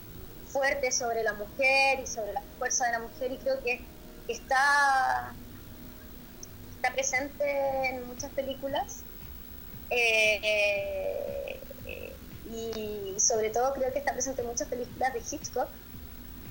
[0.50, 3.82] fuerte sobre la mujer y sobre la fuerza de la mujer y creo que
[4.28, 5.34] está
[6.78, 9.02] está presente en muchas películas
[9.90, 12.14] eh, eh,
[12.54, 15.68] y sobre todo creo que está presente en muchas películas de Hitchcock.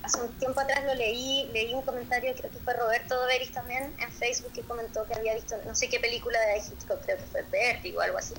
[0.03, 3.95] Hace un tiempo atrás lo leí, leí un comentario, creo que fue Roberto Doveris también
[3.99, 7.25] en Facebook que comentó que había visto no sé qué película de Hitchcock, creo que
[7.25, 8.35] fue Vértigo o algo así.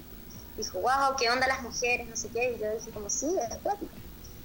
[0.58, 3.52] Dijo, wow, qué onda las mujeres, no sé qué, y yo dije como sí, es
[3.52, 3.92] acuático.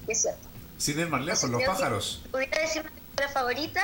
[0.07, 0.49] Y es cierto.
[0.79, 2.23] Sin ir más lejos, los pájaros.
[2.31, 3.83] pudiera decir mi película favorita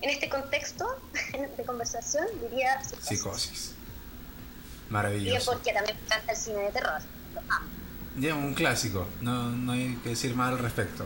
[0.00, 0.86] en este contexto
[1.56, 3.08] de conversación, diría Psicosis.
[3.08, 3.74] Psicosis.
[4.88, 5.52] Y Maravilloso.
[5.52, 7.00] porque también me encanta el cine de terror.
[7.34, 7.68] Lo amo.
[8.18, 9.06] Ya, un clásico.
[9.20, 11.04] No, no hay que decir más al respecto.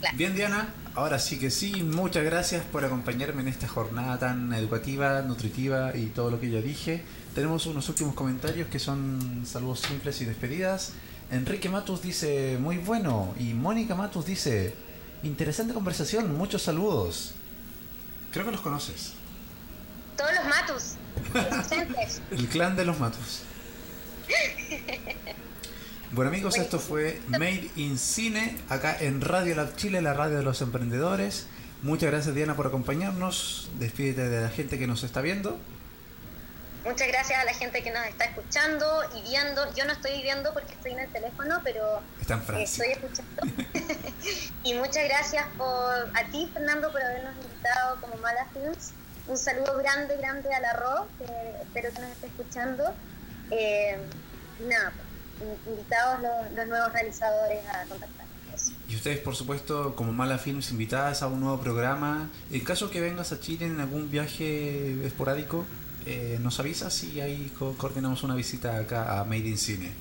[0.00, 0.16] Claro.
[0.16, 0.74] Bien, Diana.
[0.94, 1.82] Ahora sí que sí.
[1.82, 6.60] Muchas gracias por acompañarme en esta jornada tan educativa, nutritiva y todo lo que ya
[6.60, 7.02] dije.
[7.34, 10.92] Tenemos unos últimos comentarios que son saludos simples y despedidas.
[11.30, 13.34] Enrique Matus dice, muy bueno.
[13.38, 14.74] Y Mónica Matus dice,
[15.22, 17.34] interesante conversación, muchos saludos.
[18.36, 19.14] Creo que los conoces.
[20.14, 20.96] Todos los matus.
[22.30, 23.44] El clan de los matos.
[26.12, 30.42] Bueno amigos, esto fue Made in Cine, acá en Radio Lab Chile, la radio de
[30.42, 31.46] los emprendedores.
[31.82, 33.70] Muchas gracias Diana por acompañarnos.
[33.78, 35.58] Despídete de la gente que nos está viendo.
[36.86, 39.74] Muchas gracias a la gente que nos está escuchando y viendo.
[39.74, 43.42] Yo no estoy viendo porque estoy en el teléfono, pero eh, estoy escuchando.
[44.62, 45.66] y muchas gracias por
[46.14, 48.92] a ti, Fernando, por habernos invitado como Mala Films.
[49.26, 51.24] Un saludo grande, grande a la Ro, que
[51.62, 52.94] espero que nos esté escuchando.
[53.50, 53.98] Eh,
[54.68, 54.92] nada,
[55.40, 58.26] in- invitados los, los nuevos realizadores a contactar.
[58.88, 62.30] Y ustedes, por supuesto, como Mala Films, invitadas a un nuevo programa.
[62.52, 65.66] En caso que vengas a Chile en algún viaje esporádico,
[66.06, 69.92] eh, nos avisas y ahí co- coordinamos una visita acá a Made in Cine.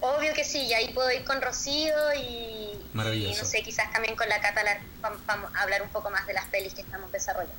[0.00, 3.34] Obvio que sí, y ahí puedo ir con Rocío y, Maravilloso.
[3.34, 4.60] y no sé, quizás también con la Cata
[5.02, 7.54] vamos a hablar un poco más de las pelis que estamos desarrollando.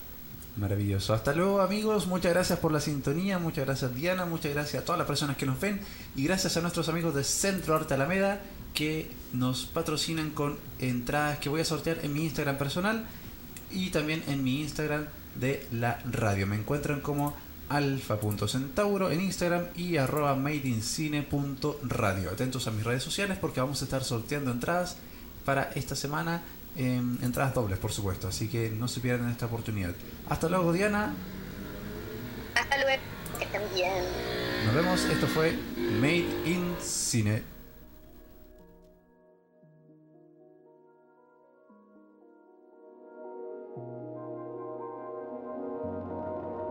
[0.55, 1.13] Maravilloso.
[1.13, 4.99] Hasta luego amigos, muchas gracias por la sintonía, muchas gracias Diana, muchas gracias a todas
[4.99, 5.82] las personas que nos ven
[6.15, 8.41] y gracias a nuestros amigos de Centro Arte Alameda
[8.74, 13.05] que nos patrocinan con entradas que voy a sortear en mi Instagram personal
[13.72, 15.07] y también en mi Instagram
[15.40, 16.46] de la radio.
[16.48, 17.36] Me encuentran como
[17.70, 22.32] alfa.centauro en Instagram y arroba madeincine.radio.
[22.32, 24.98] Atentos a mis redes sociales porque vamos a estar sorteando entradas
[25.46, 26.42] para esta semana.
[26.78, 28.28] eh, entradas dobles, por supuesto.
[28.28, 29.94] Así que no se pierdan esta oportunidad.
[30.30, 31.14] Hasta luego, Diana.
[32.56, 33.02] Hasta luego,
[33.38, 34.04] que estén bien.
[34.66, 35.06] Nos vemos.
[35.06, 35.54] Esto fue
[36.00, 37.59] Made in Cine.